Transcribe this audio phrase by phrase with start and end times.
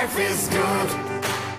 [0.00, 0.90] Life is good.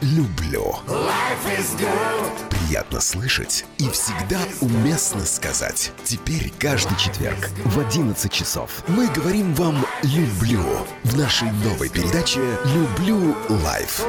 [0.01, 0.73] Люблю.
[0.87, 2.49] Life is good.
[2.49, 5.91] Приятно слышать и всегда уместно сказать.
[6.03, 10.63] Теперь каждый четверг в 11 часов мы говорим вам «люблю»
[11.03, 14.01] в нашей новой передаче «Люблю лайф»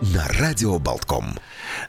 [0.00, 1.38] на Радио Болтком.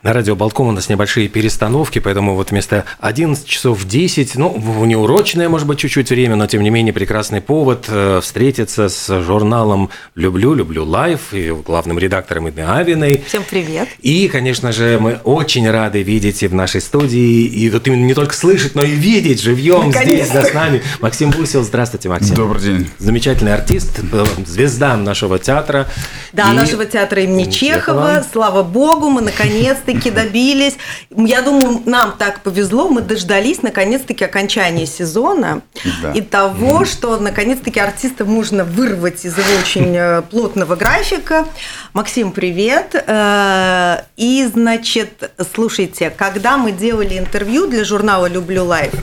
[0.03, 4.85] На радио Болтком у нас небольшие перестановки, поэтому вот вместо 11 часов 10, ну, в-
[4.85, 9.89] неурочное, может быть, чуть-чуть время, но тем не менее прекрасный повод э, встретиться с журналом
[10.15, 13.23] «Люблю, люблю лайф» и главным редактором Инны Авиной.
[13.27, 13.87] Всем привет.
[14.01, 18.13] И, конечно же, мы очень рады видеть и в нашей студии, и вот именно не
[18.13, 20.81] только слышать, но и видеть живьем здесь, да, с нами.
[20.99, 22.35] Максим Бусил, здравствуйте, Максим.
[22.35, 22.89] Добрый день.
[22.99, 25.87] Замечательный артист, э, звезда нашего театра.
[26.33, 28.25] Да, И- нашего театра имени имени Чехова.
[28.33, 29.21] Слава богу, мы
[29.93, 30.75] наконец-таки добились.
[31.09, 35.61] Я думаю, нам так повезло, мы дождались наконец-таки окончания сезона
[36.01, 36.11] Да.
[36.11, 41.45] и того, что наконец-таки артиста можно вырвать из его очень э, плотного графика.
[41.93, 42.95] Максим, привет.
[43.07, 48.93] Э, И, значит, слушайте, когда мы делали интервью для журнала «Люблю лайф»,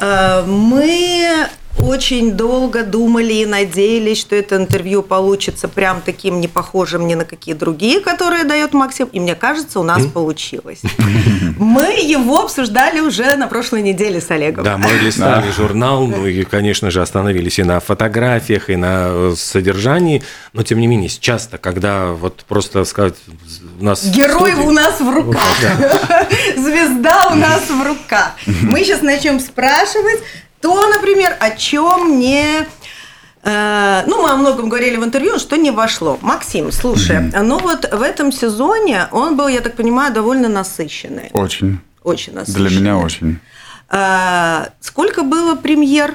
[0.00, 1.48] э, мы
[1.82, 7.24] очень долго думали и надеялись, что это интервью получится прям таким не похожим ни на
[7.24, 9.08] какие другие, которые дает Максим.
[9.12, 10.80] И мне кажется, у нас получилось.
[11.58, 14.64] Мы его обсуждали уже на прошлой неделе с Олегом.
[14.64, 19.34] Да, мы листали журнал, ну и, конечно же, остановились и на фотографиях, и на э,
[19.36, 23.14] содержании, но тем не менее, часто, когда вот просто сказать,
[23.80, 24.04] у нас...
[24.04, 25.56] Герой у нас в руках.
[26.56, 28.34] Звезда у нас в руках.
[28.62, 30.20] Мы сейчас начнем спрашивать
[30.60, 32.66] то, например, о чем не...
[33.42, 36.18] э, Ну, мы о многом говорили в интервью, что не вошло.
[36.22, 41.30] Максим, слушай, ну вот в этом сезоне он был, я так понимаю, довольно насыщенный.
[41.32, 41.80] Очень.
[42.02, 42.68] Очень насыщенный.
[42.70, 43.38] Для меня очень.
[43.90, 46.14] А, Сколько было премьер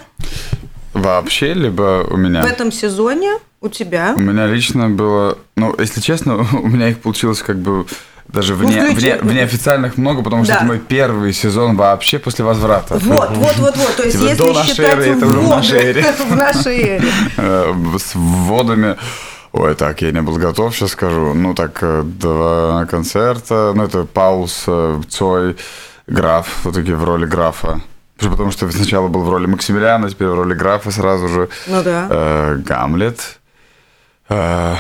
[0.93, 2.43] Вообще, либо у меня.
[2.43, 4.13] в этом сезоне у тебя?
[4.15, 7.85] У меня лично было, ну, если честно, у меня их получилось как бы
[8.33, 9.11] даже Ну, вне, включи.
[9.11, 10.57] вне, вне официальных много, потому что Да.
[10.57, 12.95] это мой первый сезон вообще после возврата.
[12.97, 13.95] Вот, вот, вот, вот.
[13.95, 16.03] То есть, Типа если до считать эры, это в нашей эре.
[16.29, 17.03] в нашей эре.
[17.99, 18.97] С вводами.
[19.51, 21.33] Ой, так, я не был готов, сейчас скажу.
[21.35, 23.71] Ну, так, э, два концерта.
[23.75, 25.55] Ну, это Паус, э, Цой,
[26.07, 27.81] Граф, вот такие в роли графа.
[28.17, 31.49] Потому что сначала был в роли Максимилиана, теперь в роли графа сразу же.
[31.67, 32.07] Ну да.
[32.09, 33.37] Э, Гамлет.
[34.29, 34.75] Э,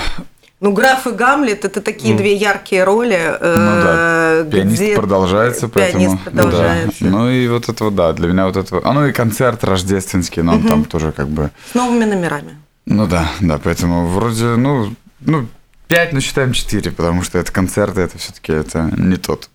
[0.63, 3.17] Ну, граф и Гамлет это такие две яркие роли.
[3.19, 4.49] э, Ну да.
[4.49, 6.03] Пианист где- продолжается, поэтому.
[6.05, 7.03] Пианист продолжается.
[7.03, 7.09] Да.
[7.09, 8.81] Ну и вот этого, да, для меня вот этого.
[8.85, 11.51] А ну и концерт рождественский, но он там тоже как бы.
[11.69, 12.55] С новыми номерами.
[12.85, 15.47] Ну да, да, поэтому вроде, ну, ну,
[15.89, 19.49] 5, но считаем 4, потому что это концерты, это все-таки это не тот.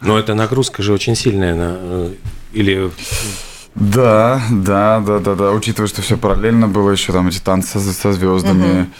[0.00, 1.54] Но эта нагрузка же очень сильная.
[1.54, 2.12] на, э,
[2.52, 2.90] Или
[3.76, 5.52] Да, да, да, да, да.
[5.52, 8.90] Учитывая, что все параллельно было, еще там эти танцы со, со звездами.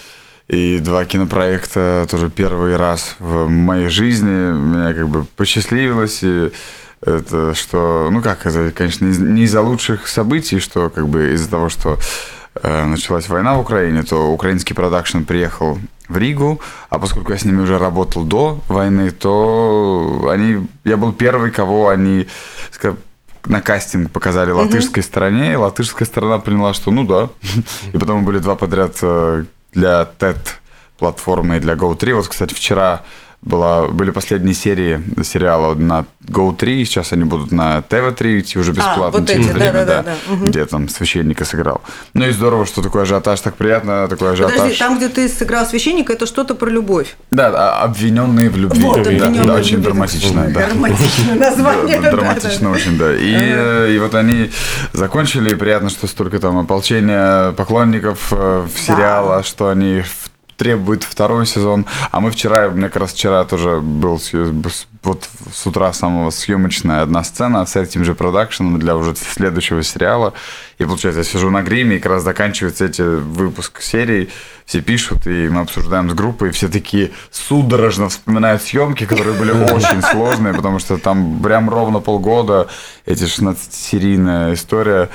[0.48, 4.52] И два кинопроекта тоже первый раз в моей жизни.
[4.52, 6.20] Меня как бы посчастливилось.
[6.22, 6.50] И
[7.02, 11.68] это что, ну как, это, конечно, не из-за лучших событий, что как бы из-за того,
[11.68, 11.98] что
[12.62, 15.78] э, началась война в Украине, то украинский продакшн приехал
[16.08, 21.12] в Ригу, а поскольку я с ними уже работал до войны, то они, я был
[21.12, 22.26] первый, кого они
[23.44, 27.28] на кастинг показали латышской стороне, и латышская сторона поняла, что ну да.
[27.92, 30.38] И потом были два подряд э, для TED
[30.98, 32.14] платформы и для Go3.
[32.14, 33.02] Вот, кстати, вчера
[33.42, 39.06] была, были последние серии сериала на Go3, сейчас они будут на TV3 идти уже бесплатно
[39.06, 40.32] А, вот через эти, время, да-да-да, да.
[40.34, 40.46] Мгм.
[40.46, 41.80] где там священника сыграл.
[42.14, 44.56] Ну и здорово, что такой ажиотаж, так приятно, такой ажиотаж.
[44.58, 47.16] Подожди, там, где ты сыграл священника, это что-то про любовь.
[47.30, 48.82] Да, да, обвиненные в любви.
[48.82, 50.66] Вот, да, да, очень драматично, да.
[50.66, 52.00] Драматичное название.
[52.00, 52.70] Да, да, Драматично да.
[52.70, 53.14] очень, да.
[53.14, 54.50] И, э, и вот они
[54.92, 60.27] закончили, и приятно, что столько там ополчения поклонников э, сериала, что они в-
[60.58, 61.86] требуют второй сезон.
[62.10, 64.20] А мы вчера, мне как раз вчера тоже был
[65.04, 70.34] вот с утра самого съемочная одна сцена с этим же продакшеном для уже следующего сериала.
[70.78, 74.30] И получается, я сижу на гриме, и как раз заканчивается эти выпуск серий,
[74.66, 79.52] все пишут, и мы обсуждаем с группой, и все такие судорожно вспоминают съемки, которые были
[79.72, 82.66] очень сложные, потому что там прям ровно полгода,
[83.06, 85.08] эти 16-серийная история.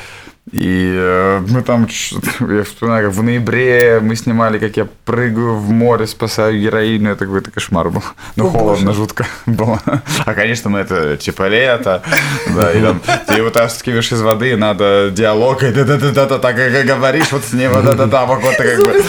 [0.51, 1.87] И э, мы там,
[2.41, 7.11] я вспоминаю, как в ноябре мы снимали, как я прыгаю в море, спасаю героиню.
[7.11, 8.03] Это какой-то кошмар был.
[8.35, 8.97] Ну, О, холодно, боже.
[8.97, 9.79] жутко было.
[10.25, 12.01] А, конечно, мы это типа лето.
[12.53, 17.31] Да, и там ты его вытаскиваешь из воды, надо диалог, и да-да-да-да, так как говоришь
[17.31, 19.03] вот с ним, да-да-да, вот вот как бы.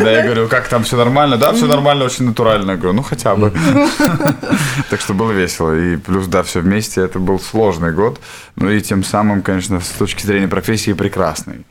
[0.00, 1.38] Да, я говорю, как там все нормально?
[1.38, 2.72] Да, все нормально, очень натурально.
[2.72, 3.52] Я говорю, ну хотя бы.
[4.90, 5.72] Так что было весело.
[5.74, 8.20] И плюс, да, все вместе, это был сложный год.
[8.56, 11.64] Ну и тем самым, конечно, с точки зрения профессии прекрасный.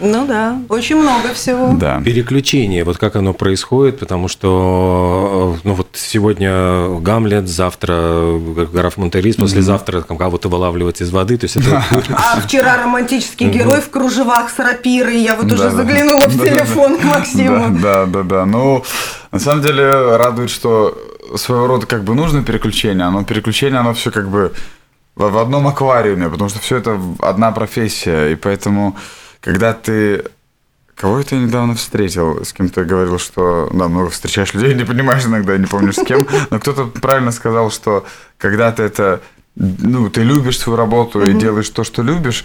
[0.00, 1.72] Ну да, очень много всего.
[1.74, 2.00] Да.
[2.04, 8.36] Переключение, вот как оно происходит, потому что, ну вот сегодня Гамлет, завтра
[8.72, 11.84] граф Монтерис, послезавтра там кого-то вылавливать из воды, то есть это...
[12.10, 17.04] А вчера романтический герой в кружевах с рапирой, я вот уже заглянула в телефон к
[17.04, 17.78] Максиму.
[17.80, 18.46] Да, да, да, да.
[18.46, 18.84] Ну,
[19.30, 20.98] на самом деле радует, что
[21.36, 24.52] своего рода как бы нужно переключение, но переключение, оно все как бы
[25.14, 28.96] в, в одном аквариуме, потому что все это одна профессия, и поэтому,
[29.40, 30.24] когда ты
[30.96, 34.84] Кого это я недавно встретил, с кем ты говорил, что, да, много встречаешь людей, не
[34.84, 38.06] понимаешь иногда, не помнишь с кем, но кто-то правильно сказал, что
[38.38, 39.20] когда ты это,
[39.56, 42.44] ну, ты любишь свою работу и делаешь то, что любишь,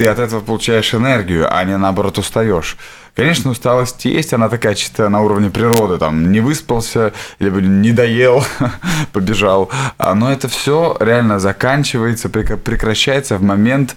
[0.00, 2.78] ты от этого получаешь энергию, а не наоборот устаешь.
[3.14, 8.42] Конечно, усталость есть, она такая чисто на уровне природы, там, не выспался, либо не доел,
[9.12, 9.68] побежал,
[9.98, 13.94] А, но это все реально заканчивается, прекращается в момент,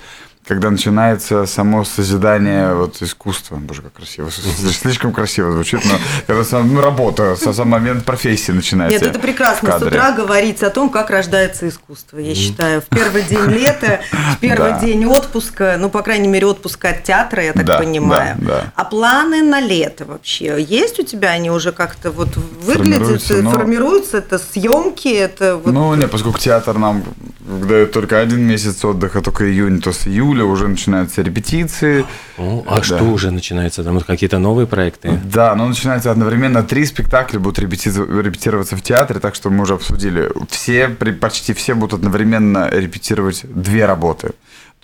[0.48, 3.56] когда начинается само созидание вот искусства.
[3.56, 4.30] Боже, как красиво.
[4.32, 5.94] Слишком красиво звучит, но
[6.28, 9.00] когда сам, ну, работа, со- сам момент профессии начинается.
[9.00, 12.18] Нет, это прекрасно с утра говорить о том, как рождается искусство.
[12.18, 14.02] Я считаю, в первый день лета,
[14.36, 14.80] в первый Да.
[14.80, 18.36] день отпуска, ну, по крайней мере, отпуска от театра, я так Да, понимаю.
[18.40, 18.72] да.
[18.76, 21.30] А планы на лето вообще есть у тебя?
[21.30, 24.18] Они уже как-то вот выглядят, Формируются, но- формируются?
[24.18, 25.72] Это съемки, это вот...
[25.72, 27.04] Ну, не, поскольку театр нам
[27.40, 32.06] дает только один месяц отдыха, только июнь, то с июля уже начинаются репетиции.
[32.38, 32.84] Ну, а Да.
[32.84, 33.84] что уже начинается?
[33.84, 35.20] Там какие-то новые проекты?
[35.24, 37.90] Да, но начинается одновременно три спектакля будут репети-
[38.22, 40.32] репетироваться в театре, так что мы уже обсудили.
[40.50, 44.32] Все, почти все будут одновременно репетировать две работы.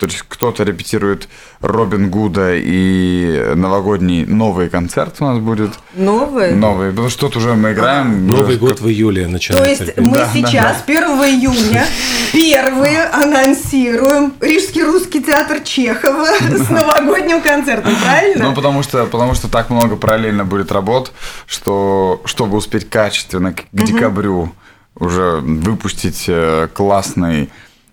[0.00, 1.28] То есть кто-то репетирует
[1.60, 5.72] Робин Гуда и новогодний новый концерт у нас будет.
[5.92, 6.54] Новые?
[6.54, 8.26] Новый, потому что тут уже мы играем.
[8.26, 9.84] Новый год в июле То начинается.
[9.84, 11.86] есть мы Да, да, сейчас, 1 июня,
[12.32, 18.48] первые анонсируем Рижский русский театр Чехова с новогодним концертом, правильно?
[18.48, 21.12] Ну, потому что, потому что так много параллельно будет работ,
[21.46, 24.54] что чтобы успеть качественно к, к декабрю
[24.98, 27.50] уже выпустить э, классный.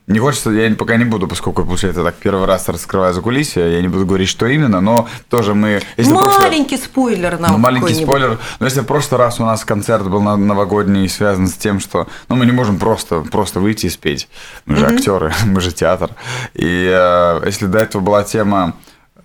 [0.08, 3.82] Не хочется, я пока не буду, поскольку, получается, так первый раз раскрываю за кулисье, я
[3.82, 5.82] не буду говорить, что именно, но тоже мы...
[5.98, 8.40] если прошлый- Маленький спойлер нам ну, маленький спойлер.
[8.62, 12.08] Но если в прошлый раз у нас концерт был на- новогодний, связан с тем, что
[12.30, 14.30] ну, мы не можем просто, просто выйти и спеть.
[14.66, 16.12] Мы же актеры, мы же театр.
[16.54, 18.76] И э, если до этого была тема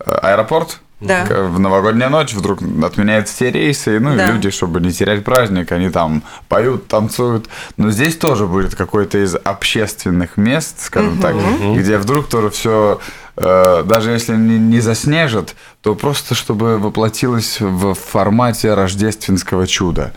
[0.01, 1.25] э, аэропорт, Да.
[1.27, 4.29] в новогоднюю ночь вдруг отменяют все рейсы, ну Да.
[4.29, 7.47] и люди, чтобы не терять праздник, они там поют, танцуют.
[7.77, 11.35] Но здесь тоже будет какой-то из общественных мест, скажем так,
[11.77, 13.01] где вдруг тоже все,
[13.37, 20.13] даже если не, не заснежит, то просто чтобы воплотилось в формате рождественского чуда.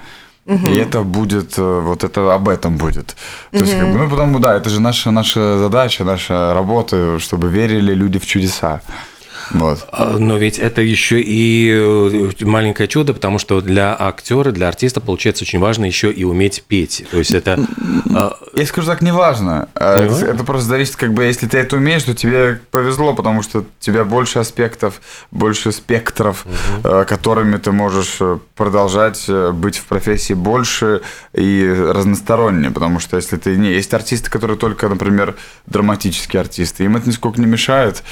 [0.48, 3.16] И это будет, э, вот это об этом будет.
[3.52, 7.48] То есть, как бы, ну, потому, да, это же наша, наша задача, наша работа, чтобы
[7.50, 8.82] верили люди в чудеса.
[9.52, 9.88] Вот.
[9.92, 15.02] А, Но ведь это еще и э, маленькое чудо, потому что для актера, для артиста
[15.02, 17.06] получается очень важно еще и уметь петь.
[17.12, 17.60] То есть это
[18.14, 19.70] а, Я скажу так, неважно.
[19.76, 20.26] А, Не Это, важно?
[20.28, 23.66] это просто зависит, как бы, если ты это умеешь, то тебе повезло, потому что у
[23.80, 25.02] тебя больше аспектов,
[25.32, 26.46] больше спектров,
[26.84, 31.02] э, которыми ты можешь э, продолжать быть в профессии больше
[31.34, 32.72] и разносторонне.
[32.72, 33.74] Потому что если ты не...
[33.74, 38.04] Есть артисты, которые только, например, драматические артисты, им это нисколько не мешает.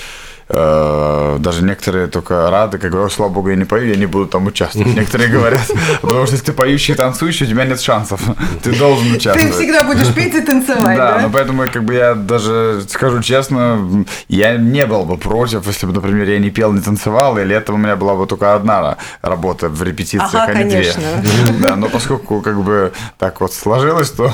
[0.50, 4.25] Э, Даже некоторые только рады, как говорят, слава богу, я не пою, я не буду
[4.28, 4.94] там участвовать.
[4.95, 5.62] Некоторые говорят,
[6.01, 8.22] потому что если ты поющий и танцующий, у тебя нет шансов.
[8.64, 9.56] Ты должен Ты участвовать.
[9.56, 11.21] всегда будешь петь и танцевать, Да, да?
[11.21, 15.94] но поэтому как бы я даже скажу честно, я не был бы против, если бы,
[15.94, 19.69] например, я не пел, не танцевал, или это у меня была бы только одна работа
[19.69, 21.02] в репетициях, Ага, а не конечно.
[21.21, 21.54] две.
[21.64, 24.33] Да, но поскольку как бы так вот сложилось, то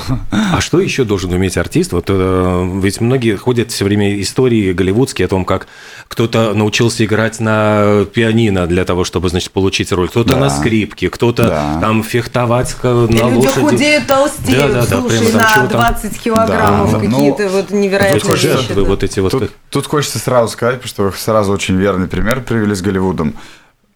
[0.52, 1.92] А что еще должен уметь артист?
[1.92, 5.66] Вот э, ведь многие ходят все время истории голливудские о том, как
[6.10, 10.40] кто-то научился играть на пианино для того, чтобы, значит, получить роль, кто-то Да.
[10.40, 11.78] на скрипке, кто-то Да.
[11.80, 13.60] там фехтовать на люди лошади.
[13.60, 15.68] худеют, толстеют, Да, да, да, слушай, прямо там на чего там.
[15.68, 18.74] 20 килограммов Да, да, какие-то ну, вот невероятные эти вещи.
[18.74, 18.82] да.
[18.82, 19.30] вот эти вот.
[19.30, 23.34] Тут, тут хочется сразу сказать, потому что вы сразу очень верный пример привели с Голливудом.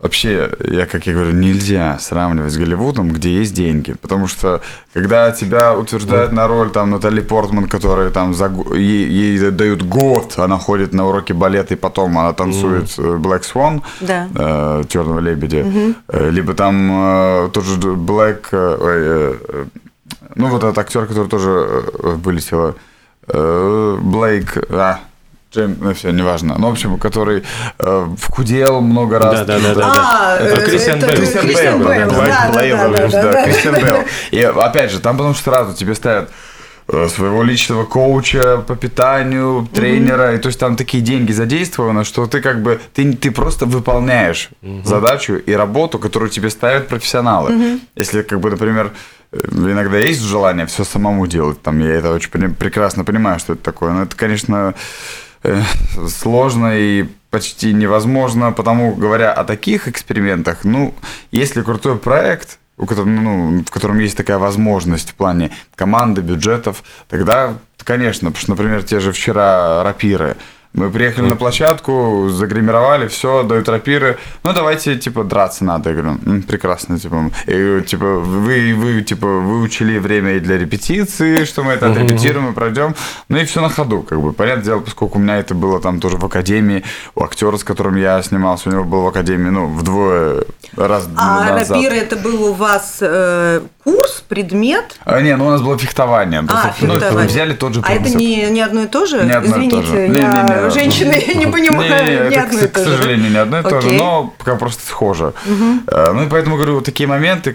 [0.04, 3.94] Вообще, я, как я говорю, нельзя сравнивать с Голливудом, где есть деньги.
[4.02, 4.60] Потому что,
[4.92, 10.34] когда тебя утверждают на роль там Натали Портман, которая там за, ей, ей дают год,
[10.36, 14.28] она ходит на уроки балета, и потом она танцует э, Black Swan, Да.
[14.34, 15.64] э, Черного лебедя.
[16.08, 19.64] Э, Либо там э, тот же Black, э, э, э,
[20.34, 22.74] ну вот этот актер, который тоже э, вылетел,
[23.28, 25.00] э, Блейк, а,
[25.54, 26.56] Джейм, ну все, неважно.
[26.58, 27.42] Ну, в общем, который
[27.78, 29.40] э, вхудел много раз.
[29.40, 29.92] Да, да, да, да.
[29.96, 31.16] А, Это э, Кристиан Бейл.
[31.16, 33.44] Кристиан Бейл, да, Блейк да.
[33.44, 34.04] Кристиан Бейл.
[34.30, 36.30] И опять же, там потому что сразу тебе ставят
[36.88, 42.26] э, своего личного коуча по питанию, тренера, и то есть там такие деньги задействованы, что
[42.26, 44.50] ты как бы, ты, ты просто выполняешь
[44.84, 47.78] задачу и работу, которую тебе ставят профессионалы.
[47.94, 48.90] Если как бы, например,
[49.32, 53.52] э, иногда есть желание все самому делать, там я это очень пре- прекрасно понимаю, что
[53.54, 54.74] это такое, но это, конечно,
[56.08, 60.94] сложно и почти невозможно, потому говоря о таких экспериментах, ну,
[61.32, 66.82] если крутой проект, у которого, ну, в котором есть такая возможность в плане команды, бюджетов,
[67.08, 70.36] тогда, конечно, потому что, например, те же вчера рапиры,
[70.74, 74.18] мы приехали на площадку, загримировали, все, дают рапиры.
[74.42, 75.90] Ну, давайте, типа, драться надо.
[75.90, 77.30] Я говорю, «М, прекрасно, типа.
[77.46, 82.52] И, типа, вы, вы, типа, выучили время и для репетиции, что мы это отрепетируем и
[82.52, 82.94] пройдем.
[83.28, 84.32] Ну, и все на ходу, как бы.
[84.32, 86.82] Понятное дело, поскольку у меня это было там тоже в академии,
[87.14, 90.44] у актера, с которым я снимался, у него был в академии, ну, вдвое
[90.76, 91.70] раз А назад.
[91.76, 94.98] рапиры это был у вас э, курс, предмет?
[95.04, 96.40] А, не, ну у нас было фехтование.
[96.40, 97.28] А, Просто, ну, фехтование.
[97.28, 98.18] взяли тот же А это принцип.
[98.18, 99.22] не, не одно и то же?
[99.22, 99.96] Не одно и Извините, то же.
[100.00, 100.24] я Не-не-не.
[100.24, 100.63] женщина, я
[101.34, 104.34] не понимаю, Не-не-не, не это, одно и к, сожалению, не одно и то же, но
[104.38, 105.32] пока просто схоже.
[105.86, 107.52] Э, Ну и поэтому говорю, вот такие моменты,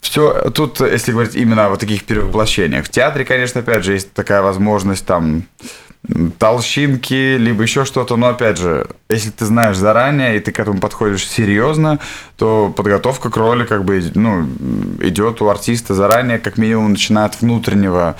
[0.00, 2.86] все тут, если говорить именно о вот таких перевоплощениях.
[2.86, 5.44] В театре, конечно, опять же, есть такая возможность там
[6.38, 10.80] толщинки, либо еще что-то, но опять же, если ты знаешь заранее и ты к этому
[10.80, 11.98] подходишь серьезно,
[12.36, 14.48] то подготовка к роли как бы ну,
[15.00, 18.16] идет у артиста заранее, как минимум начиная от внутреннего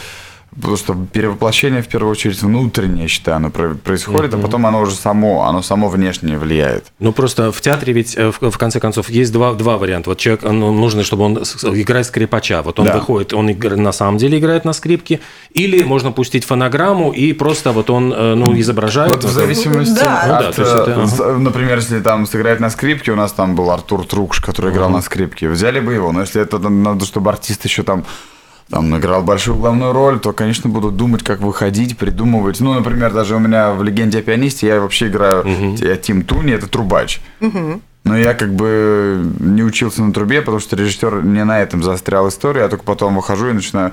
[0.55, 4.81] Потому что перевоплощение, в первую очередь, внутреннее, я считаю, оно про- происходит, а потом оно
[4.81, 6.87] уже само, оно само внешне влияет.
[6.99, 10.11] Ну, просто в театре ведь, э, в, в конце концов, есть два, два варианта.
[10.11, 12.63] Вот человек, ну, нужно, чтобы он играет скрипача.
[12.63, 12.95] Вот он Да.
[12.95, 15.21] выходит, он игр- на самом деле играет на скрипке.
[15.53, 19.13] Или можно пустить фонограмму, и просто вот он, э, ну, изображает.
[19.13, 20.23] Вот в зависимости Да.
[20.27, 23.17] Ну да, от, то есть это, э, з- например, если там сыграть на скрипке, у
[23.17, 26.59] нас там был Артур Трукш, который играл на скрипке, взяли бы его, но если это
[26.59, 28.05] надо, чтобы артист еще там
[28.71, 32.61] там играл большую главную роль, то, конечно, буду думать, как выходить, придумывать.
[32.61, 35.45] Ну, например, даже у меня в «Легенде о пианисте» я вообще играю,
[35.79, 37.21] я Тим Туни, это трубач.
[38.03, 42.29] Но я как бы не учился на трубе, потому что режиссер не на этом заострял
[42.29, 43.93] историю, я только потом выхожу и начинаю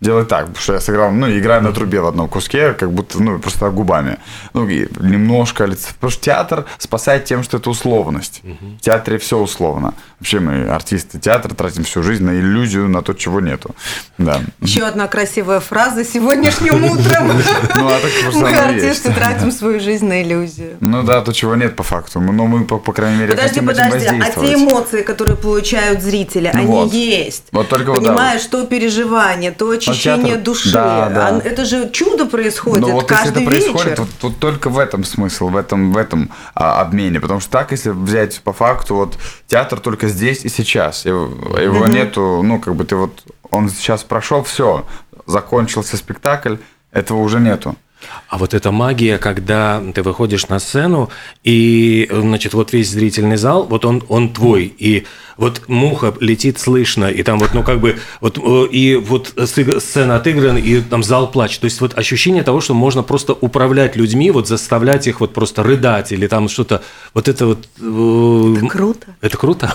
[0.00, 3.22] делать так, потому что я сыграл, ну, играю на трубе в одном куске, как будто,
[3.22, 4.18] ну, просто губами.
[4.54, 5.88] Ну, немножко лицо.
[5.94, 8.42] Потому что театр спасает тем, что это условность.
[8.42, 9.94] В театре все условно.
[10.18, 13.74] Вообще мы, артисты театра, тратим всю жизнь на иллюзию, на то, чего нету.
[14.18, 14.40] Да.
[14.60, 17.30] Еще одна красивая фраза сегодняшним утром.
[17.76, 20.76] Ну, а так просто Мы, артисты, тратим свою жизнь на иллюзию.
[20.80, 22.20] Ну да, то, чего нет по факту.
[22.20, 26.82] Но мы, по, по крайней мере, Подожди, подожди, а те эмоции, которые получают зрители, Ну
[26.82, 27.44] они есть.
[27.52, 30.72] Вот только вот, да, Понимаешь, то переживание, то очищение театр- души.
[30.72, 31.28] да, да.
[31.28, 34.00] А Это же чудо происходит Ну вот если каждый это происходит, вечер.
[34.00, 37.20] вот, вот только в этом смысл, в этом, в этом а, обмене.
[37.20, 39.16] Потому что так, если взять по факту, вот
[39.46, 41.04] театр только здесь и сейчас.
[41.06, 44.84] Его, его нету, ну, как бы ты вот, он сейчас прошел, все,
[45.26, 46.56] закончился спектакль,
[46.92, 47.76] этого уже нету.
[48.28, 51.10] А вот эта магия, когда ты выходишь на сцену,
[51.44, 55.04] и, значит, вот весь зрительный зал, вот он, он твой, и
[55.40, 59.34] вот муха летит слышно, и там вот, ну, как бы, вот, э, и вот
[59.78, 61.60] сцена отыграна, и там зал плачет.
[61.62, 65.62] То есть вот ощущение того, что можно просто управлять людьми, вот заставлять их вот просто
[65.62, 66.82] рыдать, или там что-то,
[67.14, 67.66] вот это вот...
[67.80, 69.06] э, Круто.
[69.22, 69.74] Это круто.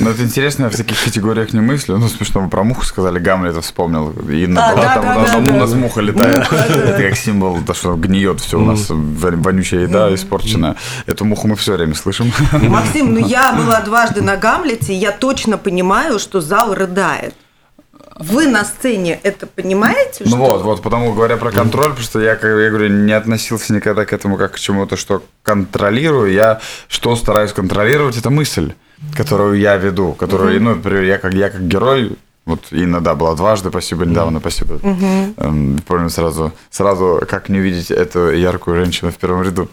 [0.00, 1.98] Но это интересно, я в таких категориях не мыслю.
[1.98, 4.12] Ну, смешно, вы про муху сказали, Гамлета вспомнил.
[4.30, 5.50] Инна А, была да, там, да, у нас да, там да.
[5.52, 6.52] у нас муха летает.
[6.52, 10.76] Это как символ, то, что гниет все у нас, вон- вонючая еда испорченная.
[11.04, 12.32] Эту муху мы все время слышим.
[12.52, 17.34] Максим, ну я была дважды на Гамлете, и я точно понимаю, что зал рыдает.
[18.18, 20.24] Вы на сцене это понимаете?
[20.24, 23.12] Ну что- вот, вот, потому говоря про контроль, потому что я, как я говорю, не
[23.12, 26.30] относился никогда к этому как к чему-то, что контролирую.
[26.32, 28.74] Я что стараюсь контролировать, это мысль,
[29.16, 33.34] которую я веду, которую, ну, например, я как, я как герой, вот Инна, да, была
[33.34, 34.78] дважды, спасибо, недавно, спасибо.
[35.36, 39.68] Эм, Помню сразу, сразу, как не увидеть эту яркую женщину в первом ряду.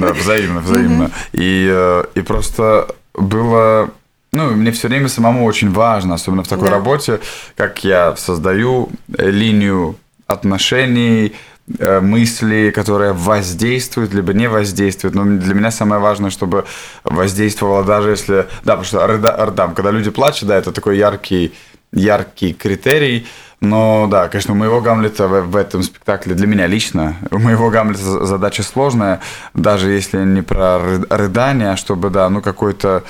[0.00, 1.10] Да, взаимно, взаимно.
[1.32, 3.90] И, э, и просто было...
[4.32, 6.76] Ну, мне все время самому очень важно, особенно в такой Да.
[6.76, 7.18] работе,
[7.56, 9.96] как я создаю линию
[10.28, 11.34] отношений,
[11.78, 15.14] мысли, которые воздействуют, либо не воздействуют.
[15.14, 16.64] Но для меня самое важное, чтобы
[17.04, 18.46] воздействовало даже если...
[18.64, 21.54] Да, потому что рыда- рдам, когда люди плачут, да, это такой яркий,
[21.92, 23.26] яркий критерий.
[23.60, 27.68] Но да, конечно, у моего Гамлета в, в этом спектакле для меня лично, у моего
[27.68, 29.20] Гамлета за- задача сложная,
[29.52, 33.04] даже если не про ры- рыдание, чтобы, да, ну какой-то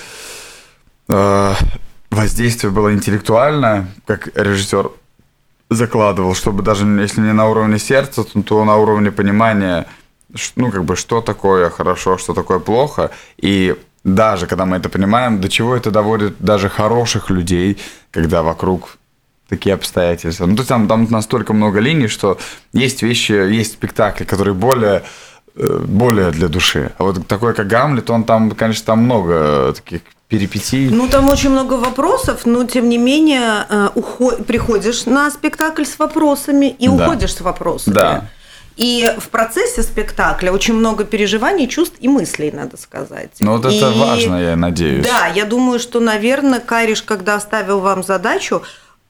[1.08, 1.52] э,
[2.10, 4.90] воздействие было интеллектуальное, как режиссер
[5.70, 9.86] закладывал, чтобы даже если не на уровне сердца, то, то на уровне понимания,
[10.56, 15.40] ну, как бы, что такое хорошо, что такое плохо, и даже когда мы это понимаем,
[15.40, 17.78] до чего это доводит даже хороших людей,
[18.10, 18.98] когда вокруг
[19.48, 20.46] такие обстоятельства.
[20.46, 22.38] Ну, то есть там, там настолько много линий, что
[22.72, 25.02] есть вещи, есть спектакли, которые более
[25.56, 26.92] э, более для души.
[26.98, 30.88] А вот такой, как Гамлет, он там, конечно, там много таких перипетий.
[30.88, 34.46] Ну, там очень много вопросов, но тем не менее э, уход...
[34.46, 36.94] приходишь на спектакль с вопросами и Да.
[36.94, 37.94] уходишь с вопросами.
[37.94, 38.24] Да.
[38.76, 43.30] И в процессе спектакля очень много переживаний, чувств и мыслей, надо сказать.
[43.40, 45.04] Ну, вот это И- важно, я надеюсь.
[45.04, 48.62] Да, я думаю, что, наверное, Кариш, когда оставил вам задачу,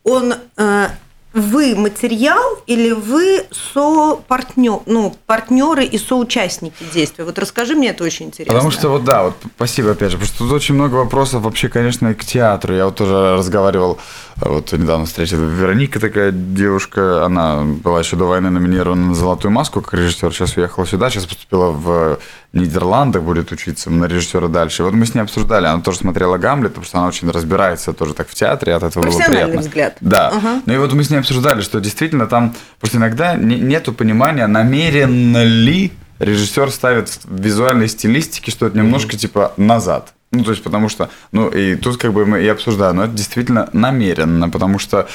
[0.03, 0.87] он э,
[1.33, 7.25] вы материал или вы сопартнер, ну, партнеры и соучастники действия?
[7.25, 8.55] Вот расскажи мне, это очень интересно.
[8.55, 11.69] Потому что вот да, вот спасибо опять же, потому что тут очень много вопросов вообще,
[11.69, 12.75] конечно, к театру.
[12.75, 13.99] Я вот тоже разговаривал,
[14.41, 19.53] э, вот недавно встретил Вероника такая девушка, она была еще до войны номинирована на «Золотую
[19.53, 22.19] маску» как режиссер, сейчас уехала сюда, сейчас поступила в
[22.53, 24.83] Нидерландах, будет учиться на режиссера дальше.
[24.83, 28.13] Вот мы с ней обсуждали, она тоже смотрела «Гамлета», потому что она очень разбирается тоже
[28.15, 29.61] так в театре, от этого было приятно.
[29.61, 29.97] взгляд.
[30.01, 30.29] Да.
[30.29, 30.63] Ага.
[30.67, 34.47] Ну и вот мы с ней обсуждали, что действительно там просто иногда не- нету понимания,
[34.47, 40.13] намеренно ли режиссер ставит в визуальной стилистике что-то немножко типа назад.
[40.33, 43.15] Ну, то есть, потому что, ну, и тут как бы мы и обсуждаем, но это
[43.15, 45.09] действительно намеренно, потому что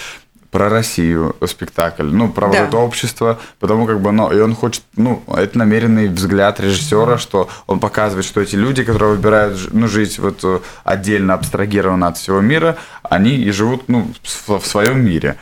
[0.56, 2.64] про Россию спектакль, ну, про вот Да.
[2.64, 7.50] это общество, потому как бы, ну, и он хочет, ну, это намеренный взгляд режиссера, что
[7.68, 12.40] он показывает, что эти люди, которые выбирают, ну, жить вот э, отдельно, абстрагированно от всего
[12.40, 14.10] мира, они и живут, ну,
[14.48, 15.36] в своем мире.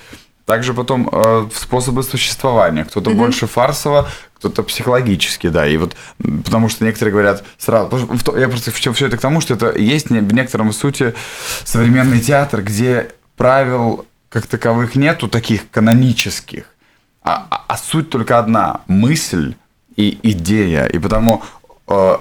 [0.45, 2.83] Также потом э, способы существования.
[2.83, 5.67] Кто-то больше фарсово, кто-то психологически, да.
[5.67, 5.95] И вот
[6.43, 8.09] потому что некоторые говорят сразу.
[8.35, 11.13] Я просто все это к тому, что это есть в некотором сути
[11.65, 16.65] современный театр, где правил как таковых нету таких канонических.
[17.21, 19.53] А, а- а суть только одна мысль
[19.95, 20.85] и идея.
[20.87, 21.43] И потому
[21.87, 22.17] э,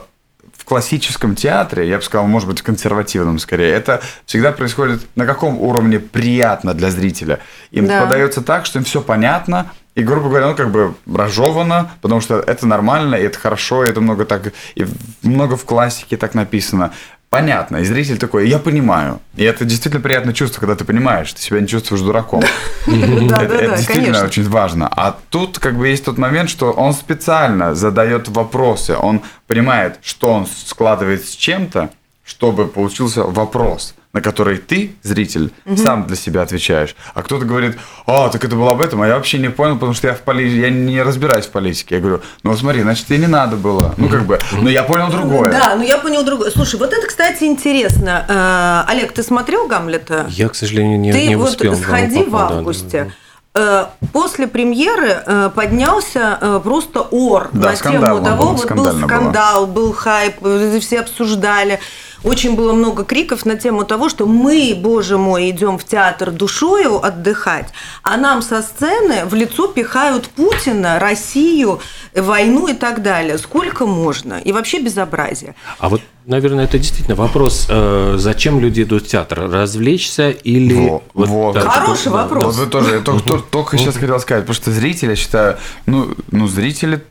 [0.58, 5.24] в классическом театре, я бы сказал, может быть, в консервативном скорее, это всегда происходит на
[5.24, 7.38] каком уровне приятно для зрителя.
[7.70, 8.02] Им Да.
[8.02, 12.38] подается так, что им все понятно, и, грубо говоря, ну, как бы разжевано, потому что
[12.40, 14.86] это нормально, и это хорошо, и это много так, и
[15.22, 16.92] много в классике так написано.
[17.32, 19.18] Понятно, и зритель такой, я понимаю.
[19.36, 22.42] И это действительно приятное чувство, когда ты понимаешь, ты себя не чувствуешь дураком.
[22.86, 24.86] Это, действительно очень важно.
[24.86, 28.94] А тут как бы есть тот момент, что он специально задает вопросы.
[29.00, 31.88] Он понимает, что он складывает с чем-то,
[32.22, 36.94] чтобы получился вопрос, на который ты, зритель, сам для себя отвечаешь.
[37.14, 39.94] А кто-то говорит, а, так это было об этом, а я вообще не понял, потому
[39.94, 40.48] что я в поли...
[40.48, 41.94] я не разбираюсь в политике.
[41.96, 43.94] Я говорю, ну смотри, значит, тебе не надо было.
[43.96, 45.50] Ну как бы, но я понял другое.
[45.50, 46.50] Да, ну я понял другое.
[46.50, 48.84] Слушай, вот это, кстати, интересно.
[48.86, 50.26] Э, Олег, ты смотрел Гамлета?
[50.28, 51.72] Я, к сожалению, не, Ты не вот успел.
[51.72, 53.12] да, сходи ну, в да, да, августе.
[53.54, 59.08] Э, После премьеры э, поднялся просто ор Да, на тему того, вот был скандально было.
[59.08, 60.36] скандал, был хайп,
[60.80, 61.80] все обсуждали.
[62.24, 67.04] Очень было много криков на тему того, что мы, боже мой, идем в театр душою
[67.04, 67.68] отдыхать,
[68.02, 71.80] а нам со сцены в лицо пихают Путина, Россию,
[72.14, 73.38] войну и так далее.
[73.38, 74.34] Сколько можно?
[74.34, 75.54] И вообще безобразие.
[75.78, 79.50] А вот, наверное, это действительно вопрос, э, зачем люди идут в театр?
[79.50, 80.88] Развлечься или...
[80.88, 81.54] Во- вот.
[81.54, 82.44] да, Хороший да, вопрос.
[82.44, 85.58] Вот вы тоже, я только, только- только сейчас хотел сказать, потому что зрители, я считаю,
[85.86, 87.02] ну, ну, зрители,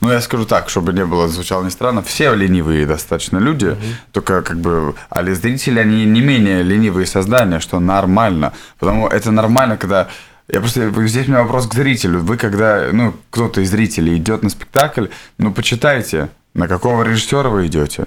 [0.00, 3.76] ну, я скажу так, чтобы не было, звучало не странно, все ленивые достаточно люди,
[4.12, 9.30] только как бы, а ли зрители, они не менее ленивые создания, что нормально, потому это
[9.30, 10.08] нормально, когда
[10.48, 12.20] я просто, здесь у меня вопрос к зрителю.
[12.20, 15.06] Вы когда, ну, кто-то из зрителей идет на спектакль,
[15.38, 18.06] ну, почитайте, на какого режиссера вы идете.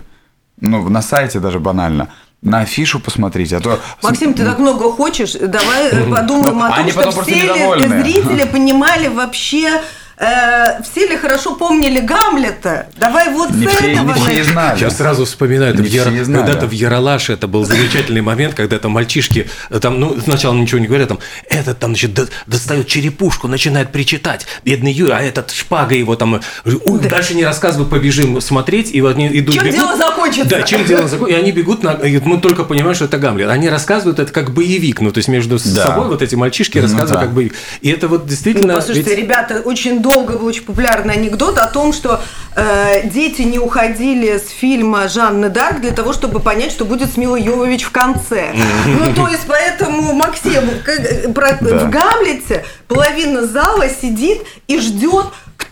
[0.62, 2.10] Ну, на сайте даже банально.
[2.42, 3.80] На афишу посмотрите, а то...
[4.04, 7.34] Максим, ты так много хочешь, давай э, подумаем Ну, о том, они потом что просто
[7.34, 9.82] все зрители понимали вообще,
[10.18, 12.88] э, все ли хорошо помнили Гамлета.
[12.98, 14.44] Давай вот Не с все, этого не все начнем.
[14.52, 14.80] знали.
[14.82, 16.46] Я сразу вспоминаю, это Не в знали.
[16.46, 20.80] когда-то в Яралаше это был замечательный момент, когда там мальчишки, э, там, ну, сначала ничего
[20.80, 25.52] не говорят, там, этот там, значит, до- достает черепушку, начинает причитать, бедный Юра, а этот
[25.52, 26.40] шпага его там, э,
[26.86, 29.80] «Ой, дальше не рассказывай, побежим смотреть, и вот они идут, Чем бегут.
[29.80, 30.50] дело закончится?
[30.50, 33.50] Да, чем дело закончится, и они бегут, на, и мы только понимаем, что это Гамлет.
[33.50, 35.84] Они рассказывают это как боевик, ну, то есть между Да.
[35.84, 37.26] собой вот эти мальчишки Ну рассказывают да.
[37.26, 37.56] как боевик.
[37.82, 38.74] И это вот действительно...
[38.74, 42.22] Ну, Послушайте, ведь- ребята, очень долго был очень популярный анекдот о том, что
[42.56, 47.18] э, дети не уходили с фильма Жанны Дарк для того, чтобы понять, что будет с
[47.18, 48.50] Милой Йовович в конце.
[48.86, 51.78] Ну, то есть, поэтому, Максим, как- про- Да.
[51.80, 55.26] в Гамлете половина зала сидит и ждет,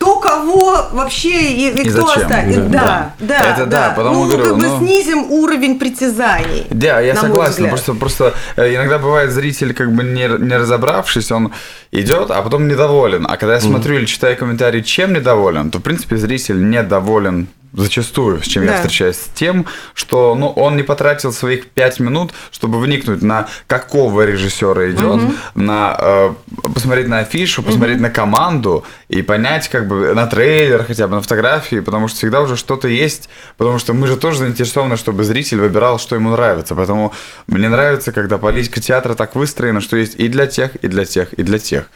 [0.03, 2.69] кто кого вообще и, и И кто оставит.
[2.69, 3.13] Да.
[3.19, 6.67] Да, да, Это да, потому ну, говорю, как бы ну- снизим уровень притязаний.
[6.69, 7.69] Да, я согласен.
[7.69, 11.51] Просто, просто э, иногда бывает зритель, как бы не, не разобравшись, он
[11.91, 13.25] идет, а потом недоволен.
[13.29, 18.41] А когда я смотрю или читаю комментарии, чем недоволен, то, в принципе, зритель недоволен зачастую,
[18.43, 18.75] с чем я Да.
[18.77, 24.21] встречаюсь, с тем, что ну, он не потратил своих пять минут, чтобы вникнуть на какого
[24.25, 25.21] режиссера идет,
[25.55, 26.33] на э,
[26.73, 31.21] посмотреть на афишу, посмотреть на команду и понять, как бы на трейлер хотя бы, на
[31.21, 35.59] фотографии, потому что всегда уже что-то есть, потому что мы же тоже заинтересованы, чтобы зритель
[35.59, 36.75] выбирал, что ему нравится.
[36.75, 37.13] Поэтому
[37.47, 41.33] мне нравится, когда политика театра так выстроена, что есть и для тех, и для тех,
[41.33, 41.89] и для тех.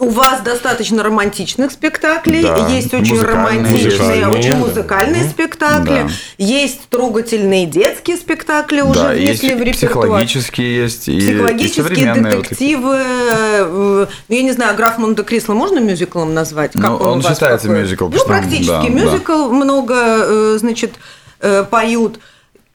[0.00, 3.62] У вас достаточно романтичных спектаклей, Да, есть очень музыкальные.
[3.62, 4.58] романтичные, Музыкальные, очень да.
[4.98, 6.08] Музыкальные спектакли, Да.
[6.38, 9.74] есть трогательные детские спектакли уже да, и внесли в репертуар.
[9.92, 12.14] психологические есть, и, и Психологические вот такие.
[12.14, 16.74] детективы, э, ну, я не знаю, граф Монте-Кристо можно мюзиклом назвать?
[16.74, 17.82] Ну, Как он у вас считается какой?
[17.82, 18.88] мюзикл, Ну, практически да, да.
[18.88, 20.92] мюзикл, много, э, значит,
[21.40, 22.20] э, поют.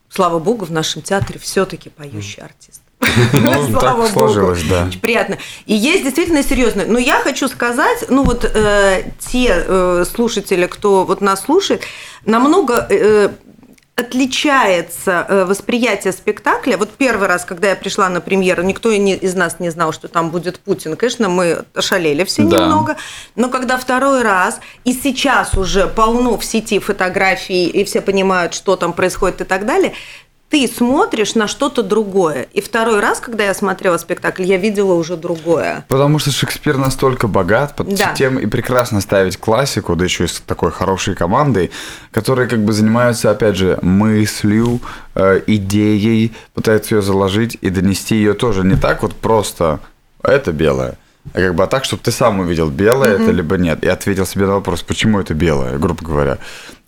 [0.08, 2.80] Слава богу, в нашем театре все-таки поющий артист.
[3.32, 4.86] Ну, так сложилось, да.
[4.88, 5.38] Очень приятно.
[5.66, 6.84] И есть действительно серьезно.
[6.86, 11.82] Но я хочу сказать, ну вот э, те э, слушатели, кто вот нас слушает,
[12.24, 13.30] намного э,
[13.96, 16.76] отличается э, восприятие спектакля.
[16.76, 20.30] Вот первый раз, когда я пришла на премьеру, никто из нас не знал, что там
[20.30, 20.96] будет Путин.
[20.96, 22.62] Конечно, мы ошалели все Да.
[22.64, 22.96] немного.
[23.36, 28.74] Но когда второй раз, и сейчас уже полно в сети фотографий, и все понимают, что
[28.74, 29.92] там происходит и так далее,
[30.54, 32.46] ты смотришь на что-то другое.
[32.52, 35.84] И второй раз, когда я смотрела спектакль, я видела уже другое.
[35.88, 38.14] Потому что Шекспир настолько богат, под Да.
[38.16, 41.72] тем и прекрасно ставить классику, да еще и с такой хорошей командой,
[42.12, 44.78] которые как бы занимаются, опять же, мыслью,
[45.16, 49.80] э, идеей, пытаются ее заложить и донести ее тоже не так вот просто
[50.22, 50.94] это белое,
[51.32, 54.24] а как бы а так, чтобы ты сам увидел, белое это либо нет, и ответил
[54.24, 56.38] себе на вопрос, почему это белое, грубо говоря,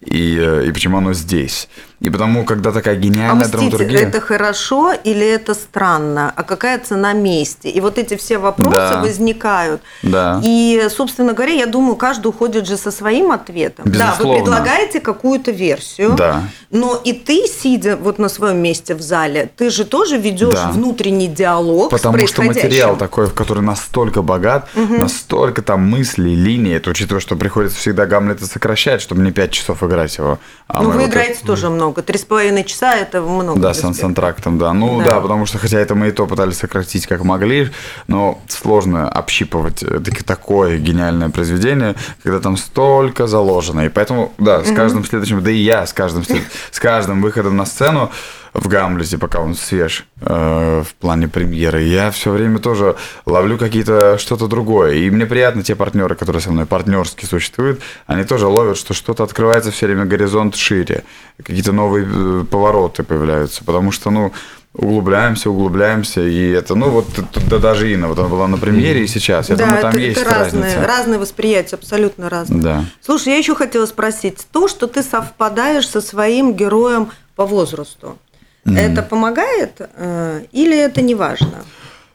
[0.00, 1.68] и, э, и почему оно здесь.
[2.00, 4.00] И потому, когда такая А гениальная мститель драматургия...
[4.08, 6.30] это хорошо или это странно?
[6.36, 7.68] А какая цена мести?
[7.68, 9.00] И вот эти все вопросы Да.
[9.00, 9.80] возникают.
[10.02, 10.38] Да.
[10.44, 13.86] И, собственно говоря, я думаю, каждый уходит же со своим ответом.
[13.86, 14.42] Да, вы Безусловно.
[14.42, 16.12] предлагаете какую-то версию.
[16.18, 16.42] Да.
[16.70, 20.70] Но и ты, сидя вот на своем месте в зале, ты же тоже ведешь Да.
[20.72, 26.90] внутренний диалог Потому с что материал такой, который настолько богат, настолько там мыслей, линий, это
[26.90, 30.38] учитывая, что приходится всегда Гамлета сокращать, чтобы не 5 часов играть его.
[30.68, 32.02] а Ну, вы вот играете тоже много.
[32.02, 33.60] Три с половиной часа– это много.
[33.60, 34.06] Да, с спектакля.
[34.06, 34.72] антрактом, да.
[34.72, 35.14] Ну Да.
[35.14, 35.20] да.
[35.20, 37.70] потому что хотя это мы и то пытались сократить как могли,
[38.08, 43.86] но сложно общипывать э, такое гениальное произведение, когда там столько заложено.
[43.86, 46.24] И поэтому, да, с каждым следующим, да и я с каждым,
[46.70, 48.10] с каждым выходом на сцену
[48.58, 54.18] в Гамлете, пока он свеж э, в плане премьеры, я все время тоже ловлю какие-то
[54.18, 54.94] что-то другое.
[54.94, 59.24] И мне приятно те партнеры, которые со мной партнерски существуют, они тоже ловят, что что-то
[59.24, 61.04] открывается все время горизонт шире,
[61.38, 64.32] какие-то новые э, повороты появляются, потому что, ну,
[64.76, 67.06] углубляемся, углубляемся, и это, ну, вот
[67.48, 70.00] да, даже Инна, вот она была на премьере и сейчас, я да, думаю, там это,
[70.00, 70.86] есть это разные, разница.
[70.86, 72.62] разные восприятия, абсолютно разные.
[72.62, 72.84] Да.
[73.00, 78.18] Слушай, я еще хотела спросить, то, что ты совпадаешь со своим героем по возрасту,
[78.66, 81.64] это помогает э, или это не важно?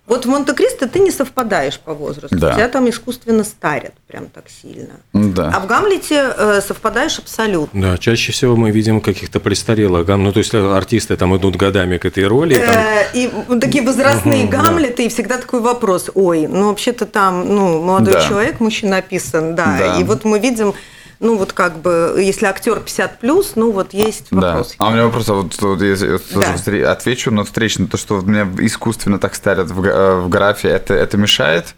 [0.08, 2.54] Вот в Монте-Кристо ты не совпадаешь по возрасту, Да.
[2.54, 4.96] тебя там искусственно старят прям так сильно.
[5.14, 5.54] Да.
[5.56, 7.82] А в Гамлете э, совпадаешь абсолютно.
[7.82, 11.98] Да, чаще всего мы видим каких-то престарелых гам, ну то есть артисты там идут годами
[11.98, 14.58] к этой роли, там, Э, И такие возрастные да.
[14.64, 18.28] Гамлеты, и всегда такой вопрос, ой, ну вообще-то там, ну, молодой Да.
[18.28, 19.78] человек, мужчина написан, да.
[19.80, 20.00] Да.
[20.00, 20.74] И вот мы видим,
[21.22, 24.38] ну вот как бы, если актер 50 плюс, ну вот есть Да.
[24.56, 24.76] вопрос.
[24.80, 26.92] А у меня вопрос, а вот, вот я тоже Да.
[26.92, 31.18] отвечу, но встречно, то, что меня искусственно так старят в, э, в графе, это, это
[31.18, 31.76] мешает?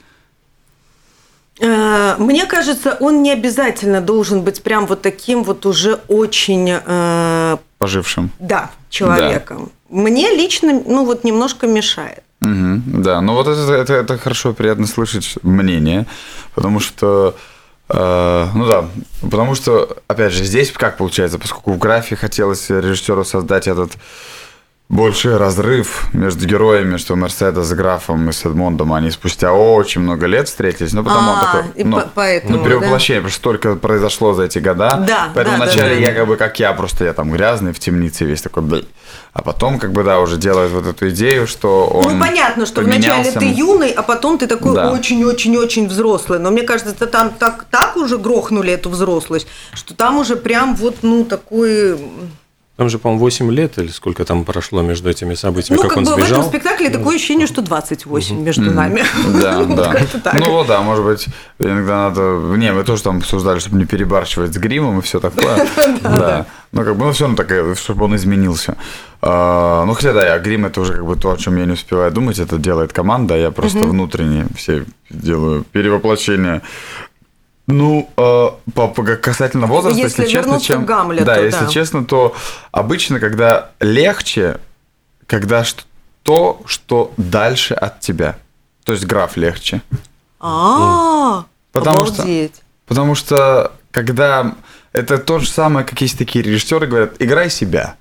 [1.60, 7.58] Э, Мне кажется, он не обязательно должен быть прям вот таким вот уже очень, э,
[7.78, 8.32] Пожившим.
[8.40, 9.72] да, человеком.
[9.90, 12.24] Мне лично, ну вот немножко мешает.
[12.40, 16.06] Мгм, да, ну вот это, это, это хорошо, приятно слышать мнение,
[16.56, 17.53] потому что, э,
[17.89, 18.86] ну да,
[19.22, 23.91] потому что, опять же, здесь как получается, поскольку в графе хотелось режиссеру создать этот
[24.89, 30.28] больший разрыв между героями, что Мерседес с графом и с Эдмондом, они спустя очень много
[30.28, 33.39] лет встретились, но потом он А, такой, и ну, по- поэтому, ну, перевоплощение, потому что
[33.39, 36.02] столько произошло за эти года, Да, поэтому да, да, вначале да.
[36.02, 38.86] я как бы как я, просто я там грязный в темнице весь такой, блин.
[39.34, 42.82] а потом как бы, да, уже делают вот эту идею, что он ну, понятно, что
[42.82, 43.39] вначале поменялся.
[43.39, 44.91] ты юный, а потом ты такой Да.
[44.91, 46.38] очень-очень-очень взрослый.
[46.38, 50.98] Но мне кажется, там так, так уже грохнули эту взрослость, что там уже прям вот,
[51.02, 51.98] ну, такой...
[52.76, 55.98] там же, по-моему, 8 лет или сколько там прошло между этими событиями, Ну, как, как,
[56.00, 56.40] он бы в сбежал.
[56.40, 59.04] этом спектакле такое ощущение, что 28 между нами.
[59.42, 59.96] Да, да.
[60.24, 60.34] так.
[60.34, 61.28] Ну вот, да, может быть,
[61.60, 62.22] иногда надо.
[62.58, 65.68] Не, мы тоже там обсуждали, чтобы не перебарщивать с гримом и все такое.
[66.02, 66.46] Да.
[66.72, 68.76] Ну, как бы, ну, все равно такое, чтобы он изменился.
[69.22, 71.74] А, Ну, хотя, да, я грим это уже как бы то, о чем я не
[71.74, 76.64] успеваю думать, это делает команда, а я просто внутренне все делаю перевоплощение.
[77.67, 80.86] Ну, э, по, по- касательно возраста, Если если, честно, чем...
[80.86, 81.41] Гамлету, да, да.
[81.41, 82.36] если честно, то
[82.71, 84.60] обычно, когда легче,
[85.28, 85.78] когда ш-
[86.23, 88.36] то, что дальше от тебя.
[88.84, 89.82] То есть граф легче.
[90.39, 92.23] А, Потому что-.
[92.86, 94.56] Потому что когда
[94.91, 97.95] это то же самое, как есть такие режиссеры говорят, играй себя.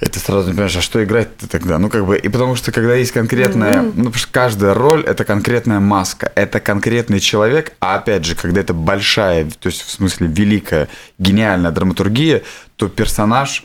[0.00, 1.76] Это сразу не понимаешь, а что играть-то тогда?
[1.78, 5.24] Ну, как бы, и потому что, когда есть конкретная, ну, потому что каждая роль– это
[5.24, 10.28] конкретная маска, это конкретный человек, а опять же, когда это большая, то есть, в смысле,
[10.28, 12.42] великая, гениальная драматургия,
[12.76, 13.64] то персонаж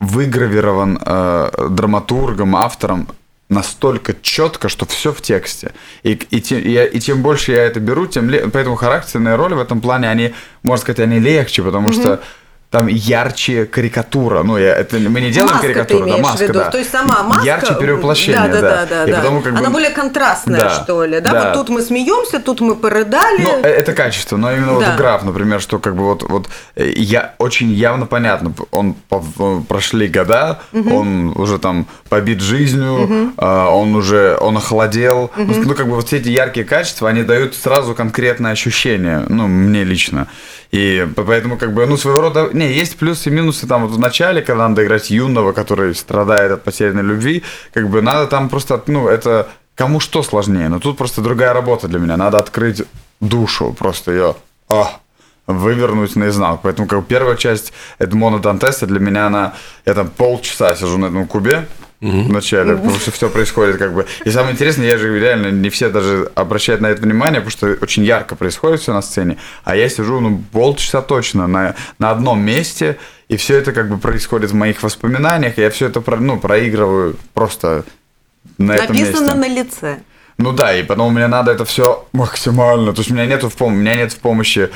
[0.00, 3.08] выгравирован э, драматургом, автором
[3.48, 5.72] настолько четко, что все в тексте.
[6.02, 9.54] И, и, те- и и чем больше я это беру, тем ле- поэтому характерные роли
[9.54, 12.20] в этом плане, они, можно сказать, они легче, потому что
[12.74, 14.42] там ярче карикатура.
[14.42, 16.52] Ну, я, это, мы не делаем Маска ты карикатуру, да, маска, в виду.
[16.54, 16.70] да.
[16.70, 17.46] То есть сама маска...
[17.46, 18.60] Ярче перевоплощение, да.
[18.60, 19.04] Да, да, да.
[19.04, 19.16] И да.
[19.18, 21.20] потому как Она бы- более контрастная, Да, что ли.
[21.20, 21.30] Да?
[21.30, 21.44] да.
[21.44, 23.42] Вот тут мы смеемся, тут мы порыдали.
[23.42, 24.86] Ну, э, это качество, но именно Да.
[24.90, 29.64] вот граф, например, что как бы вот, вот э, я очень явно понятно, он пов-
[29.66, 35.94] прошли года, он уже там побит жизнью, а, он уже он охладел, ну как бы
[35.94, 40.26] вот все эти яркие качества, они дают сразу конкретное ощущение, ну мне лично.
[40.72, 42.48] И по- поэтому, как бы, ну, своего рода...
[42.52, 46.52] Не, есть плюсы и минусы там вот в начале, когда надо играть юного, который страдает
[46.52, 47.42] от потерянной любви.
[47.72, 50.68] Как бы надо там просто, ну, это кому что сложнее.
[50.68, 52.16] Но тут просто другая работа для меня.
[52.16, 52.82] Надо открыть
[53.20, 54.34] душу, просто ее
[55.46, 56.60] вывернуть наизнанку.
[56.64, 59.54] Поэтому как первая часть Эдмона Дантеса для меня она...
[59.84, 61.66] Я там полчаса сижу на этом кубе,
[62.10, 64.06] в начале, потому что все происходит как бы.
[64.26, 67.66] И самое интересное, я же реально не все даже обращают на это внимание, потому что
[67.84, 72.40] очень ярко происходит все на сцене, а я сижу, ну, полчаса точно на, на одном
[72.42, 72.96] месте,
[73.28, 77.16] и все это как бы происходит в моих воспоминаниях, я все это про, ну, проигрываю
[77.32, 77.84] просто
[78.58, 79.12] на этом месте.
[79.12, 79.98] Написано на лице.
[80.36, 82.92] Ну да, и потом мне надо это все максимально.
[82.92, 84.68] То есть у меня нету в, пом- у меня нет в помощи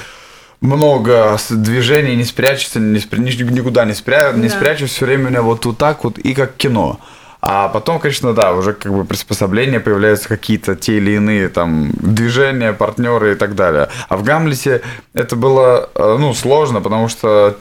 [0.60, 4.32] много движений, не спрячется, не спря- ни- никуда не, спря...
[4.32, 4.54] не Да.
[4.54, 6.98] спрячусь, все время у меня вот, вот так вот, и как кино.
[7.40, 12.72] А потом, конечно, да, уже как бы приспособления появляются какие-то те или иные там движения,
[12.72, 13.88] партнеры и так далее.
[14.08, 14.82] А в Гамлете
[15.14, 17.56] это было, э, ну, сложно, потому что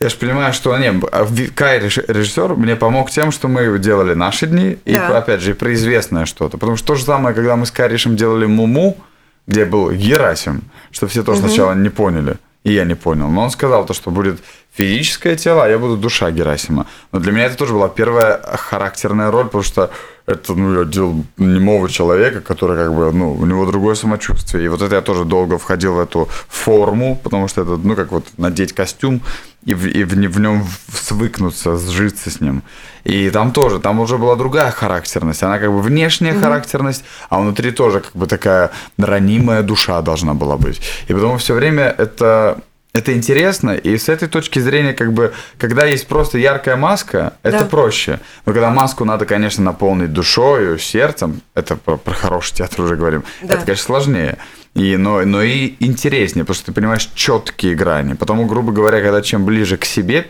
[0.00, 4.12] я же понимаю, что не, а Кай режи- режиссер мне помог тем, что мы делали
[4.14, 5.16] наши дни, и Да.
[5.18, 6.58] опять же, про известное что-то.
[6.58, 8.98] Потому что то же самое, когда мы с Каришем делали Муму,
[9.46, 10.60] где был Герасим,
[10.92, 13.28] что все тоже сначала не поняли, и я не понял.
[13.28, 14.40] Но он сказал то, что будет
[14.72, 16.86] физическое тело, а я буду душа Герасима.
[17.12, 19.90] Но для меня это тоже была первая характерная роль, потому что
[20.26, 24.66] это, ну, я делал немого человека, который, как бы, ну, у него другое самочувствие.
[24.66, 28.12] И вот это я тоже долго входил в эту форму, потому что это, ну, как
[28.12, 29.22] вот надеть костюм
[29.68, 32.62] и в, и в, в нем свыкнуться, сжиться с ним.
[33.04, 35.42] И там тоже, там уже была другая характерность.
[35.42, 40.56] Она как бы внешняя характерность, а внутри тоже как бы такая ранимая душа должна была
[40.56, 40.80] быть.
[41.08, 42.58] И потому все время это
[42.94, 47.58] это интересно, и с этой точки зрения, как бы, когда есть просто яркая маска, это
[47.58, 47.64] Да.
[47.66, 48.18] проще.
[48.46, 53.22] Но когда маску надо, конечно, наполнить душой, сердцем, это про, про хороший театр уже говорим,
[53.42, 53.54] Да.
[53.54, 54.38] это, конечно, сложнее.
[54.74, 58.14] И, но, но и интереснее, потому что ты понимаешь четкие грани.
[58.14, 60.26] Потому, грубо говоря, когда чем ближе к себе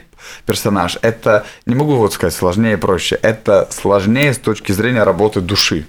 [0.46, 5.40] персонаж, это, не могу вот сказать сложнее и проще, это сложнее с точки зрения работы
[5.40, 5.86] души.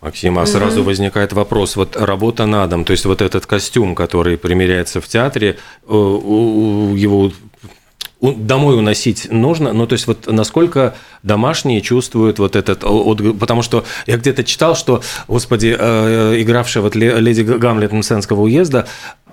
[0.00, 4.38] Максим, а сразу возникает вопрос, вот работа на дом, то есть вот этот костюм, который
[4.38, 5.58] примеряется в театре,
[5.88, 7.32] э, его
[8.20, 9.72] домой уносить нужно?
[9.72, 14.74] Ну, то есть вот насколько домашние чувствуют вот этот отг- Потому что я где-то читал,
[14.74, 18.86] что, господи, э, игравшая вот ле- леди Гамлет Мсенского уезда,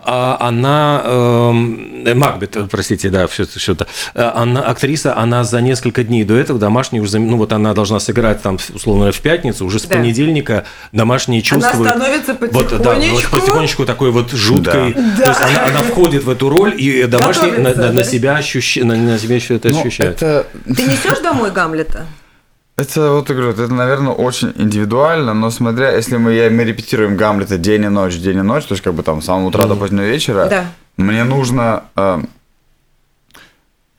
[0.05, 6.23] она, эм, э, Макбет, простите, да, что-то, что-то, э, она, актриса, она за несколько дней
[6.23, 9.83] до этого домашние уже, ну вот она должна сыграть там, условно, в пятницу, уже с
[9.83, 9.95] Да.
[9.97, 11.89] понедельника домашние чувствуют.
[11.89, 13.31] становится Вот, да, вот потихонечку.
[13.39, 15.23] потихонечку такой вот жуткой, Да.
[15.23, 18.03] то есть она, она входит в эту роль, и домашние на, Готовится, на- на да?
[18.03, 20.15] себя ощущают, на, на себя это Ну, ощущают.
[20.21, 22.05] это, Ты несешь домой Гамлета?
[22.77, 27.57] Это вот говорю, это, наверное, очень индивидуально, но смотря, если мы, я- мы репетируем Гамлета
[27.57, 29.75] день и ночь, день и ночь, то есть как бы там с самого утра до
[29.75, 30.65] позднего вечера, Да.
[30.97, 32.21] мне нужно, э,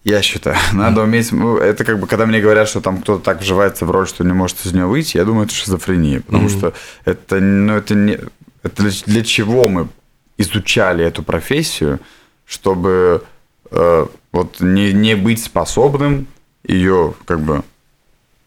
[0.05, 3.41] я считаю, надо уметь, ну, это как бы, когда мне говорят, что там кто-то так
[3.41, 6.73] вживается в роль, что не может из нее выйти, я думаю, это шизофрения, потому что
[7.07, 8.19] это, ну, это не,
[8.63, 9.89] это для, для чего мы
[10.37, 11.99] изучали эту профессию,
[12.45, 13.25] чтобы
[13.71, 16.27] э, вот не, не быть способным
[16.63, 17.63] ее как бы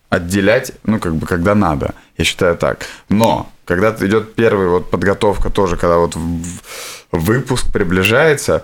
[0.10, 1.94] отделять, ну, как бы, когда надо.
[2.18, 2.86] Я считаю так.
[3.10, 6.62] Но, когда идет первая вот подготовка тоже, когда вот в-
[7.12, 8.64] выпуск приближается,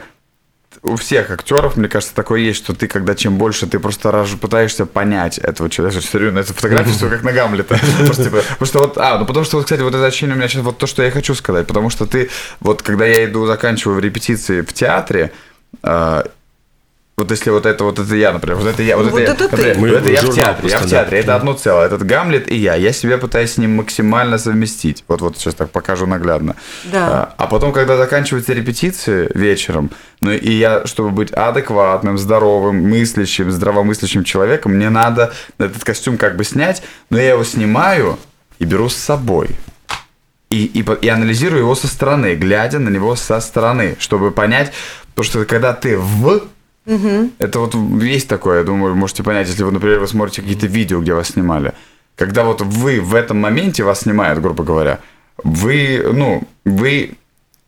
[0.81, 4.29] у всех актеров, мне кажется, такое есть, что ты, когда чем больше, ты просто раз
[4.29, 5.99] пытаешься понять этого человека.
[5.99, 7.79] Я смотрю на эту фотографию, все как на Гамлета.
[8.15, 10.47] Типа, потому что вот, а, ну потому что, вот, кстати, вот это ощущение у меня
[10.47, 11.65] сейчас вот то, что я хочу сказать.
[11.65, 12.29] Потому что ты,
[12.59, 15.31] вот когда я иду, заканчиваю репетиции в театре,
[15.81, 16.25] а,
[17.17, 19.43] вот если вот это вот это я, например, вот это я, вот, Вот это, это
[19.43, 19.55] я, ты.
[19.55, 22.51] например, Мы вот это я в театре, я в театре, это одно целое, этот Гамлет
[22.51, 26.57] и я, я себя пытаюсь с ним максимально совместить, вот вот сейчас так покажу наглядно.
[26.83, 27.07] Да.
[27.07, 33.49] А, а потом, когда заканчиваются репетиции вечером, ну и я, чтобы быть адекватным, здоровым, мыслящим,
[33.49, 38.19] здравомыслящим человеком, мне надо этот костюм как бы снять, но я его снимаю
[38.59, 39.51] и беру с собой.
[40.49, 44.73] И, и, и анализирую его со стороны, глядя на него со стороны, чтобы понять,
[45.15, 46.43] потому что когда ты в
[46.85, 50.67] это вот есть такое, я думаю, вы можете понять, если вы, например, вы смотрите какие-то
[50.67, 51.73] видео, где вас снимали.
[52.15, 54.99] Когда вот вы в этом моменте вас снимают, грубо говоря,
[55.43, 57.11] вы, ну, вы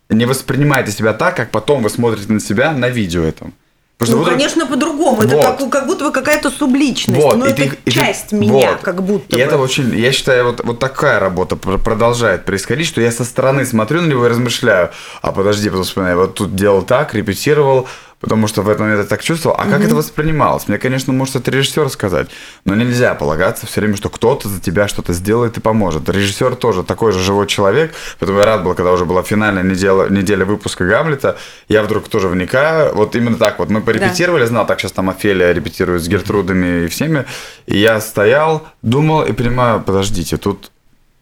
[0.09, 3.53] не воспринимаете себя так, как потом вы смотрите на себя на видео этом.
[3.97, 5.23] Потому Ну, что вы- конечно, по-другому.
[5.23, 5.57] Это Вот.
[5.57, 7.19] как, как будто бы какая-то субличность.
[7.19, 8.81] Вот, Но и это ты- и ты- часть меня, вот.
[8.83, 9.43] как будто И бы.
[9.43, 13.65] это очень, я считаю, вот, вот такая работа пр- продолжает происходить, что я со стороны
[13.65, 14.91] смотрю на него и размышляю,
[15.23, 17.87] а подожди, потом вспоминаю, вот тут делал так, репетировал,
[18.19, 20.67] потому что в этот момент я так чувствовал, а как это воспринималось?
[20.67, 22.29] Мне, конечно, может это режиссер сказать,
[22.65, 26.09] но нельзя полагаться все время, что кто-то за тебя что-то сделает и поможет.
[26.09, 30.09] Режиссер тоже такой же живой человек, поэтому я рад был, когда уже была финальная неделя,
[30.09, 34.79] неделя выпуска Гамлета, я вдруг тоже вникаю, вот именно так вот, мы порепетировали, знал, так
[34.79, 37.25] сейчас там Офелия репетирует с Гертрудами и всеми,
[37.65, 40.71] и я стоял, думал и понимаю, подождите, тут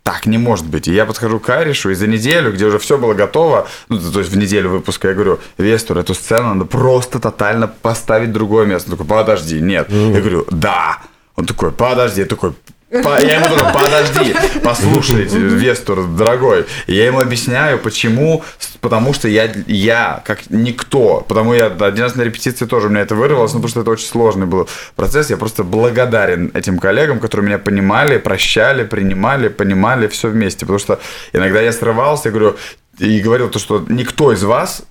[0.06, 0.88] так не может быть.
[0.88, 4.20] И я подхожу к Аришу, и за неделю, где уже все было готово, ну, то
[4.20, 8.68] есть в неделю выпуска, я говорю, Вестур, эту сцену надо просто тотально поставить в другое
[8.68, 8.91] место.
[8.91, 9.89] Он такой, подожди, нет.
[9.89, 11.00] Я говорю, да.
[11.36, 12.54] Он такой, подожди, я такой,
[12.91, 16.65] «По-» я ему такой, подожди, послушайте, Вестур, дорогой.
[16.86, 18.43] Я ему объясняю, почему,
[18.80, 23.02] потому что я, я как никто, потому я один раз на репетиции тоже у меня
[23.02, 27.19] это вырвалось, ну, потому что это очень сложный был процесс, я просто благодарен этим коллегам,
[27.19, 31.00] которые меня понимали, прощали, принимали, понимали все вместе, потому что
[31.34, 32.56] иногда я срывался, я говорю,
[33.00, 34.84] и говорил то, что никто из вас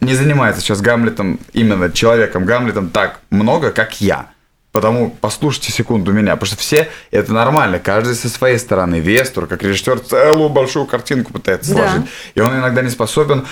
[0.00, 4.26] не занимается сейчас Гамлетом, именно человеком Гамлетом так много, как я.
[4.72, 9.00] Потому послушайте секунду меня, потому что все это нормально, каждый со своей стороны.
[9.00, 11.88] Вестур, как режиссер, целую большую картинку пытается Да.
[11.90, 12.10] сложить.
[12.34, 13.46] И он иногда не способен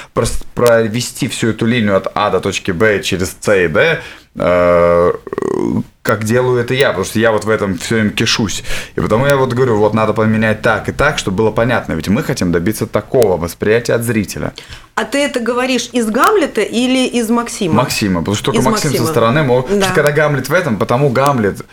[0.55, 4.01] провести всю эту линию от А до точки Б через С и Д,
[4.35, 8.65] как делаю это я, потому что я вот в этом все время кишусь.
[8.97, 11.93] И потому я вот говорю, вот надо поменять так и так, чтобы было понятно.
[11.93, 14.53] Ведь мы хотим добиться такого восприятия от зрителя.
[14.95, 17.75] А ты это говоришь из Гамлета или из Максима?
[17.75, 19.07] Максима, потому что только Из Максим Максима.
[19.07, 19.69] со стороны мог...
[19.69, 19.87] Да.
[19.87, 21.65] что Когда Гамлет в этом, потому Гамлет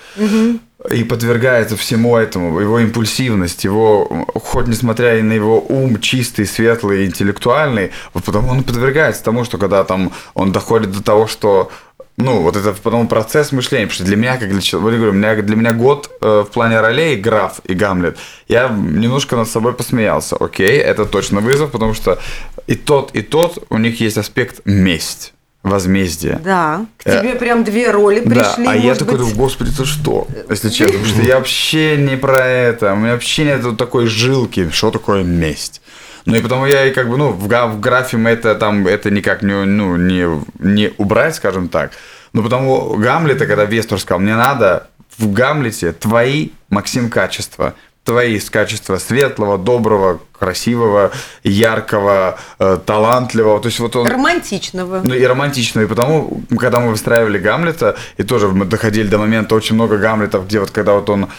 [0.92, 7.06] и подвергается всему этому, его импульсивность, его, хоть несмотря и на его ум чистый, светлый,
[7.06, 11.72] интеллектуальный, вот потому он подвергается тому, что когда там он доходит до того, что
[12.18, 15.12] ну, вот это потом процесс мышления, потому что для меня, как для человека, я говорю,
[15.12, 19.48] для меня, для меня год э, в плане ролей граф и Гамлет, я немножко над
[19.48, 20.36] собой посмеялся.
[20.36, 22.18] Окей, это точно вызов, потому что
[22.66, 26.40] и тот, и тот, у них есть аспект месть, возмездие.
[26.44, 26.86] Да.
[26.98, 28.66] К Э, тебе прям две роли Да, пришли.
[28.68, 29.20] а я такой быть.
[29.22, 30.28] думаю, господи, ты что?
[30.50, 34.70] Если честно, потому что я вообще не про это, у меня вообще нет такой жилки,
[34.72, 35.82] что такое месть.
[36.28, 39.10] Ну и потому я и как бы, ну, в, в графе мы это там, это
[39.10, 40.28] никак не, ну, не,
[40.60, 41.92] не убрать, скажем так.
[42.34, 47.76] Ну потому Гамлета, когда Вестур сказал, мне надо в Гамлете твои, Максим, качества.
[48.04, 51.12] Твои качества светлого, доброго, красивого,
[51.44, 53.62] яркого, э, талантливого.
[53.62, 54.08] То есть вот он...
[54.08, 55.02] Романтичного.
[55.06, 55.80] Ну и романтично.
[55.80, 60.46] И потому, когда мы выстраивали Гамлета, и тоже мы доходили до момента очень много Гамлетов,
[60.46, 61.30] где вот когда вот он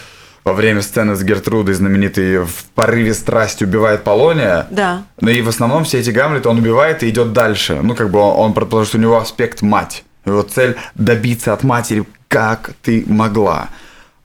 [0.43, 4.67] во время сцены с Гертрудой знаменитый в порыве страсти убивает Полония.
[4.69, 5.03] Да.
[5.21, 7.79] Ну и в основном все эти Гамлеты он убивает и идет дальше.
[7.81, 10.03] Ну как бы он, он предположит, что у него аспект мать.
[10.25, 13.69] Его цель добиться от матери, как ты могла.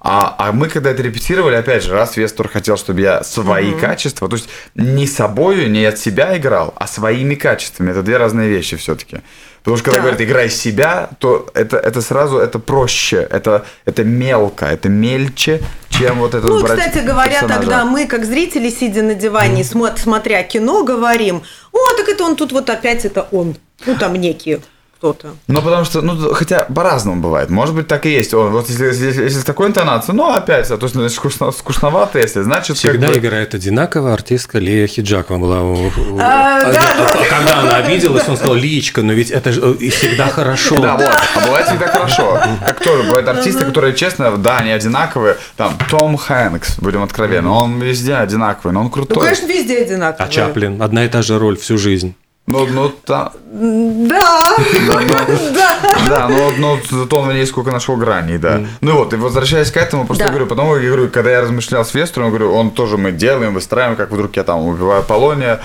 [0.07, 4.29] А, а мы когда это репетировали, опять же, раз Вестур хотел, чтобы я свои качества,
[4.29, 7.91] то есть не собою, не от себя играл, а своими качествами.
[7.91, 9.21] Это две разные вещи все-таки.
[9.65, 10.03] Потому что когда Да.
[10.03, 16.19] говорят играй себя, то это, это сразу это проще, это, это мелко, это мельче, чем
[16.19, 17.61] вот это Ну, кстати говоря, персонажа.
[17.61, 22.37] тогда мы, как зрители, сидя на диване, смо- смотря кино, говорим, о, так это он
[22.37, 23.57] тут вот опять это он.
[23.87, 24.61] Ну, там некий
[24.99, 25.35] кто-то.
[25.49, 27.51] Ну, потому что, ну, хотя по-разному бывает.
[27.51, 28.33] Может быть, так и есть.
[28.35, 31.51] О, вот если, если, если с такой интонацией, ну, опять, а то есть, значит, скучно,
[31.53, 35.63] скучновато, если, значит, Всегда как бы- играет одинаково артистка Лея Хиджакова была.
[35.63, 36.81] у- у- А, а, да.
[37.21, 40.81] а Когда она обиделась, он сказал, Личка, но ведь это же э, и всегда хорошо.
[40.81, 41.13] Да, вот.
[41.37, 42.41] А бывает всегда хорошо.
[42.67, 45.37] Как тоже бывают артисты, которые, честно, да, они одинаковые.
[45.57, 49.23] Там, Том Хэнкс, будем откровенны, он везде одинаковый, но он Ну, крутой.
[49.23, 50.25] конечно, везде одинаково.
[50.27, 52.15] А Чаплин, одна и та же роль всю жизнь.
[52.47, 54.51] Ну, ну, та- Да,
[55.55, 55.81] да.
[56.09, 58.61] да, но, но зато он в ней сколько нашел граней, да.
[58.83, 60.31] Ну вот, и возвращаясь к этому, просто Да.
[60.31, 63.97] говорю, потом я говорю, когда я размышлял с Вестером, говорю, он тоже мы делаем, выстраиваем,
[63.97, 65.61] как вдруг я там убиваю Полония.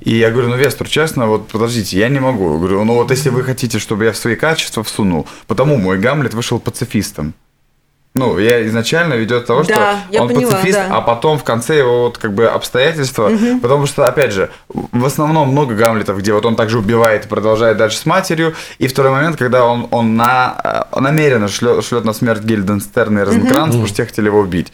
[0.00, 2.52] И я говорю, ну, Вестер, честно, вот подождите, я не могу.
[2.54, 5.98] Я говорю, ну вот если вы хотите, чтобы я в свои качества всунул, потому мой
[5.98, 7.34] Гамлет вышел пацифистом.
[8.14, 10.96] Ну, я изначально ведет того, Да, что я он поняла, пацифист, да.
[10.98, 13.30] а потом в конце его вот как бы обстоятельства,
[13.62, 17.78] потому что, опять же, в основном много Гамлетов, где вот он также убивает и продолжает
[17.78, 22.12] дальше с матерью, и второй момент, когда он, он на, э, намеренно шлет, шлет на
[22.12, 24.72] смерть Гильденстерна и Розенкранца, потому что те хотели его убить.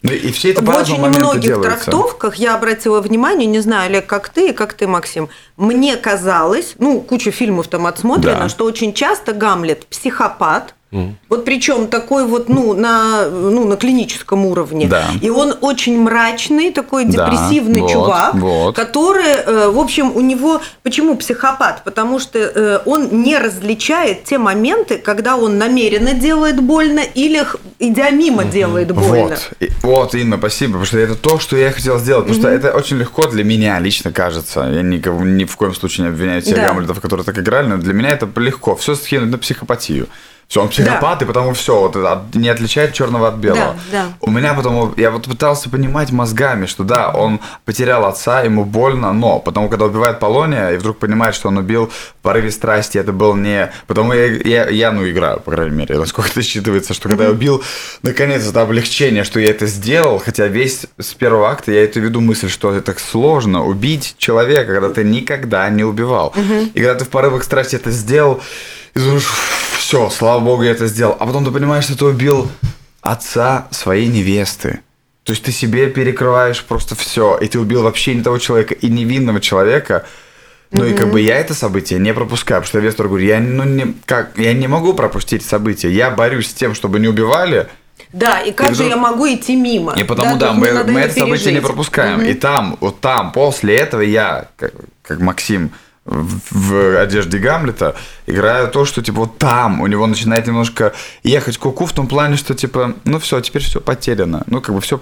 [0.00, 1.70] Ну, и все это В очень многих делается.
[1.90, 5.28] трактовках я обратила внимание, не знаю, Олег, как ты и как ты, Максим,
[5.58, 8.48] мне казалось, ну, кучу фильмов там отсмотрено, Да.
[8.48, 14.86] что очень часто Гамлет психопат, вот причем такой вот, ну, на, ну, на клиническом уровне.
[14.86, 15.04] Да.
[15.20, 18.76] И он очень мрачный, такой Да, депрессивный вот, чувак, вот.
[18.76, 20.62] который, э, в общем, у него...
[20.82, 21.82] Почему психопат?
[21.84, 27.44] Потому что э, он не различает те моменты, когда он намеренно делает больно или
[27.78, 29.36] идя мимо делает больно.
[29.60, 32.72] Вот, вот, Инна, спасибо, потому что это то, что я хотел сделать, потому что это
[32.72, 34.60] очень легко для меня лично кажется.
[34.60, 36.68] Я никого, ни в коем случае не обвиняю тех Да.
[36.68, 38.74] Гамлетов, которые так играли, но для меня это легко.
[38.74, 40.08] Все скинуть на психопатию.
[40.48, 43.76] Все, он психопат, и потому все, вот от- не отличает черного от белого.
[43.92, 44.06] Да, да.
[44.22, 49.12] У меня потом, я вот пытался понимать мозгами, что да, он потерял отца, ему больно,
[49.12, 53.12] но потому когда убивает Полония, и вдруг понимает, что он убил в порыве страсти, это
[53.12, 53.70] был не...
[53.86, 57.30] Потому я, я, я ну, играю, по крайней мере, насколько это считывается, что когда я
[57.30, 57.62] убил,
[58.02, 62.22] наконец, это облегчение, что я это сделал, хотя весь с первого акта я это веду
[62.22, 66.34] мысль, что это так сложно убить человека, когда ты никогда не убивал.
[66.72, 68.40] И когда ты в порывах страсти это сделал,
[68.94, 69.28] и думаешь,
[69.88, 71.16] все, слава богу, я это сделал.
[71.18, 72.50] А потом ты понимаешь, что ты убил
[73.00, 74.80] отца своей невесты.
[75.24, 78.88] То есть ты себе перекрываешь просто все, и ты убил вообще не того человека и
[78.90, 80.04] невинного человека.
[80.72, 83.40] Ну и как бы я это событие не пропускаю, потому что я Вестеру говорю, я,
[83.40, 87.68] ну, не, как, я не могу пропустить событие, я борюсь с тем, чтобы не убивали,
[88.12, 89.94] Да, и как И же вдруг- я могу идти мимо?
[89.98, 91.62] и потому то да, есть мы, мы это это событие не пережить.
[91.62, 92.20] пропускаем.
[92.20, 95.70] И там, вот там, после этого я, как, как Максим
[96.08, 97.94] в, в одежде Гамлета,
[98.26, 100.92] играю то, что типа вот там у него начинает немножко
[101.22, 104.42] ехать куку в том плане, что типа, ну все, теперь все потеряно.
[104.46, 104.98] Ну, как бы все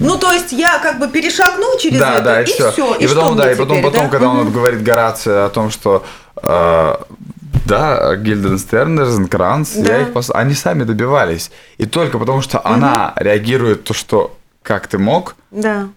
[0.00, 2.72] Ну, то есть я как бы перешагнул через да, это, да, и, и все.
[2.72, 2.94] все.
[2.96, 6.04] И, потом, да, и потом, потом, когда он вот говорит Горация о том, что
[6.42, 6.94] э,
[7.66, 9.90] да, Гильденстерн, Розенкранц, Да.
[9.90, 11.52] я их пос- они сами добивались.
[11.78, 15.88] И только потому, что она реагирует то, что как ты мог, Да.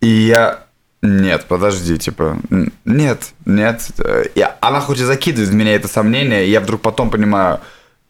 [0.00, 0.60] и я...
[1.02, 2.38] Нет, подожди, типа,
[2.84, 3.88] нет, нет.
[3.98, 7.60] Э, И она хоть и закидывает в меня это сомнение, и я вдруг потом понимаю,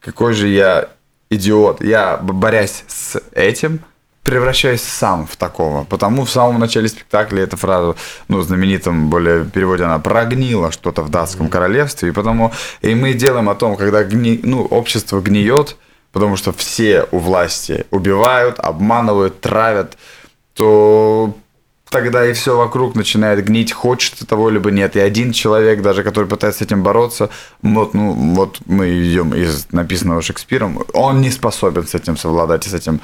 [0.00, 0.88] какой же я
[1.30, 1.82] идиот.
[1.84, 3.80] Я, борясь с этим,
[4.24, 5.84] превращаюсь сам в такого.
[5.84, 7.94] Потому в самом начале спектакля эта фраза,
[8.28, 12.52] ну, знаменитом более переводе, она прогнила что-то в датском королевстве, и потому...
[12.80, 15.76] И мы делаем о том, когда гни, ну, общество гниет,
[16.12, 19.96] потому что все у власти убивают, обманывают, травят,
[20.54, 21.34] то
[21.90, 24.96] тогда и все вокруг начинает гнить, хочет ты того либо нет.
[24.96, 27.28] И один человек, даже который пытается с этим бороться,
[27.62, 32.70] вот, ну, вот мы идем из написанного Шекспиром, он не способен с этим совладать и
[32.70, 33.00] с этим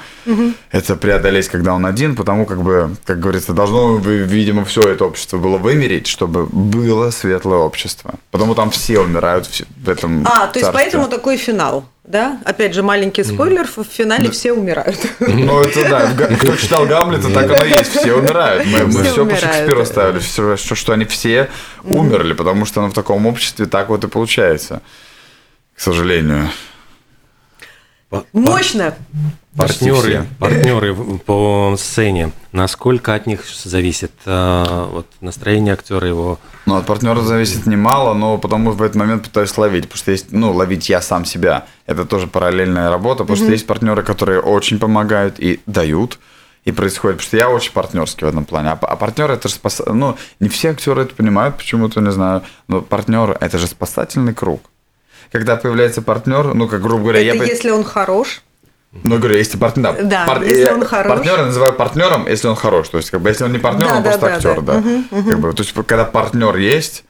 [0.71, 5.37] это преодолеть, когда он один, потому как бы, как говорится, должно, видимо, все это общество
[5.37, 8.15] было вымереть, чтобы было светлое общество.
[8.31, 10.71] Потому там все умирают в в этом А, то есть царстве.
[10.73, 12.39] поэтому такой финал, да?
[12.45, 14.97] Опять же, маленький спойлер, в финале все умирают.
[15.19, 16.35] Ну, это да.
[16.37, 17.95] Кто читал Гамлета, так оно и есть.
[17.97, 18.65] Все умирают.
[18.65, 19.35] Мы, мы Все все по.
[19.35, 21.49] Шекспиру ставили, что, что они все
[21.83, 24.81] умерли, потому что ну, в таком обществе так вот и получается.
[25.75, 26.49] К сожалению.
[28.33, 28.95] Мощно.
[29.57, 30.95] Партнеры, партнеры
[31.25, 36.39] по сцене, насколько от них зависит э, вот, настроение актера его?
[36.67, 39.85] Ну, от партнера зависит немало, но потому в этот момент пытаюсь ловить.
[39.85, 41.65] Потому что есть, ну, ловить я сам себя.
[41.87, 46.19] Это тоже параллельная работа, потому что есть партнеры, которые очень помогают и дают.
[46.65, 48.69] И происходит, потому что я очень партнерский в этом плане.
[48.69, 49.81] А, а партнер это же спас...
[49.85, 52.43] Ну, не все актеры это понимают, почему-то, не знаю.
[52.67, 54.69] Но партнер это же спасательный круг.
[55.31, 58.41] Когда появляется партнер, ну, как грубо говоря, я Это бы- если он хорош.
[59.03, 61.07] ну, говорю, если партнер, Да, если он хорош.
[61.17, 62.89] партнера называю партнером, если он хорош.
[62.89, 64.73] То есть, как бы, если он не партнер, Да, он да, просто да, актер, да.
[64.81, 65.29] да.
[65.29, 67.03] Как бы, то есть, когда партнер есть,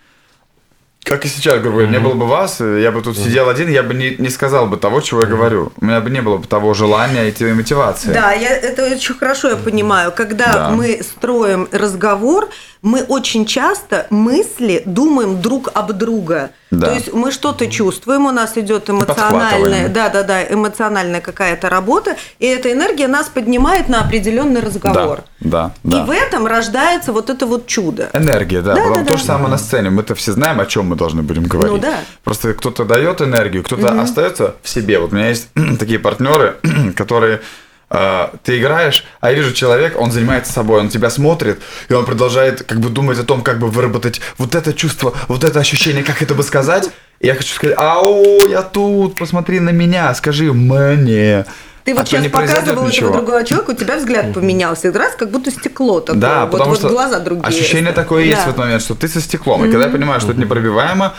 [1.03, 3.81] как и сейчас, грубо говоря, не было бы вас, я бы тут сидел один, я
[3.81, 5.71] бы не, не сказал бы того, чего я говорю.
[5.79, 8.11] У меня бы не было бы того желания и той мотивации.
[8.11, 10.11] Да, я, это очень хорошо я понимаю.
[10.11, 10.69] Когда Да.
[10.71, 12.49] мы строим разговор,
[12.81, 16.49] мы очень часто мысли думаем друг об друга.
[16.69, 16.87] Да.
[16.87, 22.17] То есть мы что-то чувствуем, у нас идет эмоциональная, да, да, да, эмоциональная какая-то работа,
[22.39, 25.23] и эта энергия нас поднимает на определенный разговор.
[25.39, 28.09] Да, да, И в этом рождается вот это вот чудо.
[28.13, 28.75] Энергия, да.
[28.75, 29.17] Да, Потом да, то да.
[29.17, 29.89] же самое на сцене.
[29.89, 31.73] Мы-то все знаем, о чем мы должны будем говорить.
[31.73, 31.99] Ну да.
[32.23, 34.99] Просто кто-то дает энергию, кто-то остается в себе.
[34.99, 35.49] Вот у меня есть
[35.79, 36.57] такие партнеры,
[36.95, 37.41] которые
[37.89, 42.63] ты играешь, а я вижу человек, он занимается собой, он тебя смотрит, и он продолжает
[42.63, 46.21] как бы думать о том, как бы выработать вот это чувство, вот это ощущение, как
[46.21, 46.89] это бы сказать.
[47.19, 51.45] И я хочу сказать, ау, я тут, посмотри на меня, скажи мне.
[51.85, 53.13] Ты А вот то сейчас показывал этого ничего.
[53.13, 54.89] другого человека, у тебя взгляд поменялся.
[54.89, 56.19] И раз как будто стекло такое.
[56.19, 57.47] Да, вот, потому вот что глаза другие.
[57.47, 58.43] ощущение такое есть Да.
[58.43, 59.63] в этот момент, что ты со стеклом.
[59.65, 61.13] И когда я понимаю, что это непробиваемо,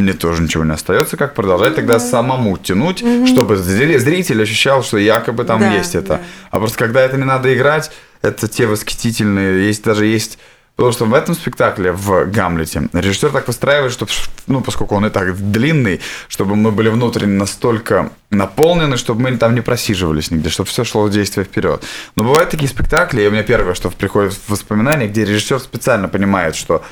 [0.00, 4.98] мне тоже ничего не остается, как продолжать тогда самому тянуть, чтобы зри- зритель ощущал, что
[4.98, 6.08] якобы там Да, есть это.
[6.08, 6.20] да.
[6.50, 7.90] А просто когда это не надо играть,
[8.22, 10.38] это те восхитительные, есть даже есть
[10.76, 14.06] Потому что в этом спектакле, в Гамлете, режиссер так выстраивает, что,
[14.46, 19.54] ну, поскольку он и так длинный, чтобы мы были внутренне настолько наполнены, чтобы мы там
[19.54, 21.84] не просиживались нигде, чтобы все шло в действие вперед.
[22.16, 26.08] Но бывают такие спектакли, и у меня первое, что приходит в воспоминания, где режиссер специально
[26.08, 26.82] понимает, что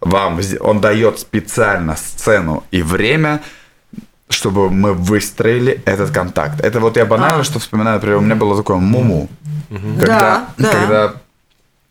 [0.00, 3.40] вам, он дает специально сцену и время,
[4.30, 6.60] чтобы мы выстроили этот контакт.
[6.60, 7.44] Это вот я банально, А.
[7.44, 9.28] что вспоминаю, например, у меня было такое муму.
[9.70, 10.70] Когда, Да, да.
[10.70, 11.14] когда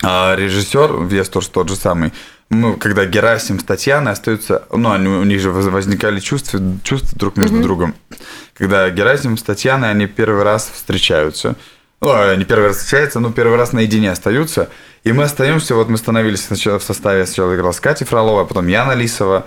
[0.03, 2.13] а, режиссер, вес тоже тот же самый,
[2.49, 7.17] ну, когда Герасим с Татьяной остаются, ну, они, у них же воз- возникали чувства, чувства
[7.19, 7.93] друг между другом.
[8.53, 11.55] Когда Герасим с Татьяной, они первый раз встречаются.
[12.01, 14.69] Ну, они первый раз встречаются, но первый раз наедине остаются.
[15.03, 18.45] И мы остаемся, вот мы становились сначала в составе, сначала играл с Катей Фроловой, а
[18.45, 19.45] потом Яна Лисова.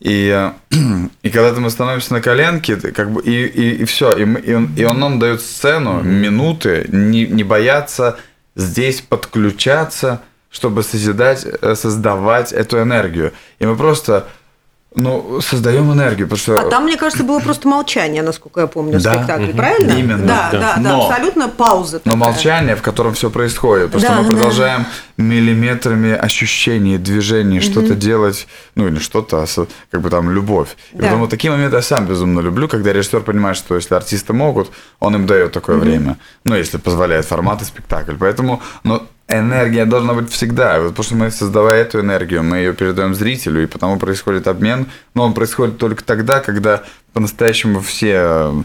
[0.00, 0.50] И,
[1.22, 4.52] и когда мы становимся на коленке, ты как бы, и, и, все, и, мы- и,
[4.52, 8.18] он, и он нам дает сцену, минуты, не, не бояться
[8.56, 10.20] здесь подключаться,
[10.50, 13.32] чтобы созидать, э, создавать эту энергию.
[13.58, 14.26] И мы просто,
[14.96, 16.54] ну, создаем энергию, потому что...
[16.66, 19.14] А там, мне кажется, было просто молчание, насколько я помню, Да.
[19.14, 19.56] спектакль, Мгм.
[19.56, 19.92] правильно?
[19.92, 20.26] Именно.
[20.26, 22.00] Да, да, да, Но- абсолютно пауза.
[22.04, 22.16] Но такая.
[22.32, 23.92] молчание, в котором все происходит.
[23.92, 24.34] Потому Да, что мы да.
[24.34, 24.86] продолжаем
[25.16, 30.76] миллиметрами ощущений, движений, что-то делать, ну или что-то, а как бы там любовь.
[30.92, 31.00] И Да.
[31.00, 34.70] поэтому вот такие моменты я сам безумно люблю, когда режиссер понимает, что если артисты могут,
[35.00, 36.18] он им дает такое время.
[36.44, 38.14] Ну, если позволяет формат и спектакль.
[38.18, 40.80] Поэтому, ну, энергия должна быть всегда.
[40.80, 44.86] Вот потому что мы, создавая эту энергию, мы ее передаем зрителю, и потому происходит обмен.
[45.14, 48.62] Но он происходит только тогда, когда по-настоящему все, э,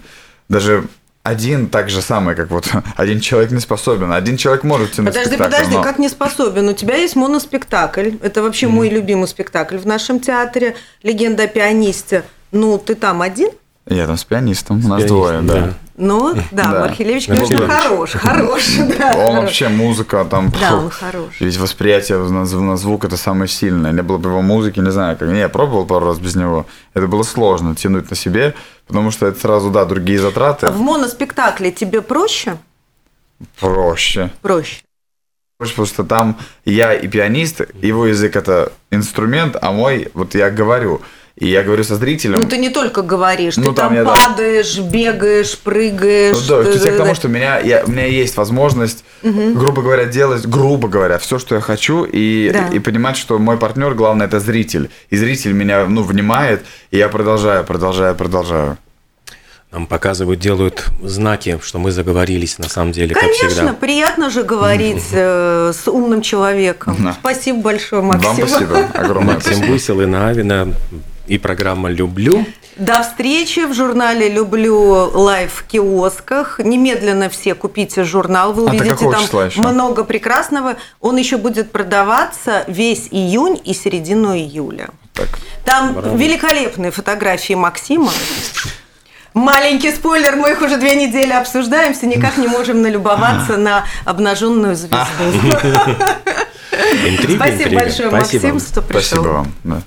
[0.50, 0.84] даже
[1.24, 5.36] один так же самый, как вот один человек не способен, один человек может тянуть Подожди,
[5.36, 6.70] спектакль, подожди, но- как не способен?
[6.70, 8.12] У тебя есть моноспектакль.
[8.22, 10.76] Это вообще мой любимый спектакль в нашем театре.
[11.04, 12.24] Легенда о пианисте.
[12.52, 13.52] Ну, ты там один?
[13.94, 15.74] Я там с пианистом, у нас Пианист, двое, да.
[15.98, 16.80] Ну, да, Да.
[16.82, 17.84] Мархилевич, конечно, Мархилевич.
[17.84, 18.64] хорош, хорош,
[18.98, 19.08] да.
[19.18, 19.36] Он хорош.
[19.44, 20.52] вообще музыка там.
[20.60, 21.36] Да, он хорош.
[21.40, 23.92] Ведь восприятие на, зв- на звук это самое сильное.
[23.92, 25.28] Не было бы его музыки, не знаю, как.
[25.30, 26.66] Не, я пробовал пару раз без него.
[26.94, 28.54] Это было сложно тянуть на себе,
[28.88, 30.68] потому что это сразу, да, другие затраты.
[30.68, 32.58] А в моноспектакле тебе проще?
[33.60, 34.30] Проще.
[34.42, 34.82] Проще.
[35.58, 40.50] Проще, Потому что там я и пианист, его язык это инструмент, а мой, вот я
[40.50, 41.02] говорю.
[41.38, 42.42] И я говорю со зрителем.
[42.42, 44.14] Ну, ты не только говоришь, Ну, ты там там, я, да.
[44.16, 46.36] падаешь, бегаешь, прыгаешь.
[46.36, 49.04] Ну, да, то есть я к тому, что у меня, я, у меня есть возможность,
[49.24, 52.68] грубо говоря, делать, грубо говоря, все, что я хочу, и, Да.
[52.76, 54.90] и понимать, что мой партнер, главное, это зритель.
[55.10, 58.78] И зритель меня, ну, внимает, и я продолжаю, продолжаю, продолжаю.
[59.72, 63.74] Нам показывают, делают знаки, что мы заговорились на самом деле, как Конечно, всегда.
[63.74, 66.98] приятно же говорить э, с умным человеком.
[67.00, 67.14] Да.
[67.14, 68.28] Спасибо большое, Максим.
[68.36, 69.72] Вам спасибо, огромное Максим спасибо.
[69.72, 70.74] Высел, Инна Авина
[71.32, 72.46] и программа «Люблю».
[72.76, 76.60] До встречи в журнале «Люблю live в киосках».
[76.60, 79.62] Немедленно все купите журнал, вы А увидите какого там еще?
[79.62, 80.76] много прекрасного.
[81.00, 84.90] Он еще будет продаваться весь июнь и середину июля.
[85.14, 85.30] Так.
[85.64, 88.12] Там великолепные фотографии Максима.
[89.34, 94.76] Маленький спойлер, мы их уже две недели обсуждаем, все никак не можем налюбоваться на обнаженную
[94.76, 94.98] звезду.
[97.08, 97.76] Интрига, Спасибо интрига.
[97.84, 98.48] большое, Спасибо.
[98.48, 99.02] Максим, что пришел.
[99.02, 99.52] Спасибо вам.
[99.64, 99.82] Да.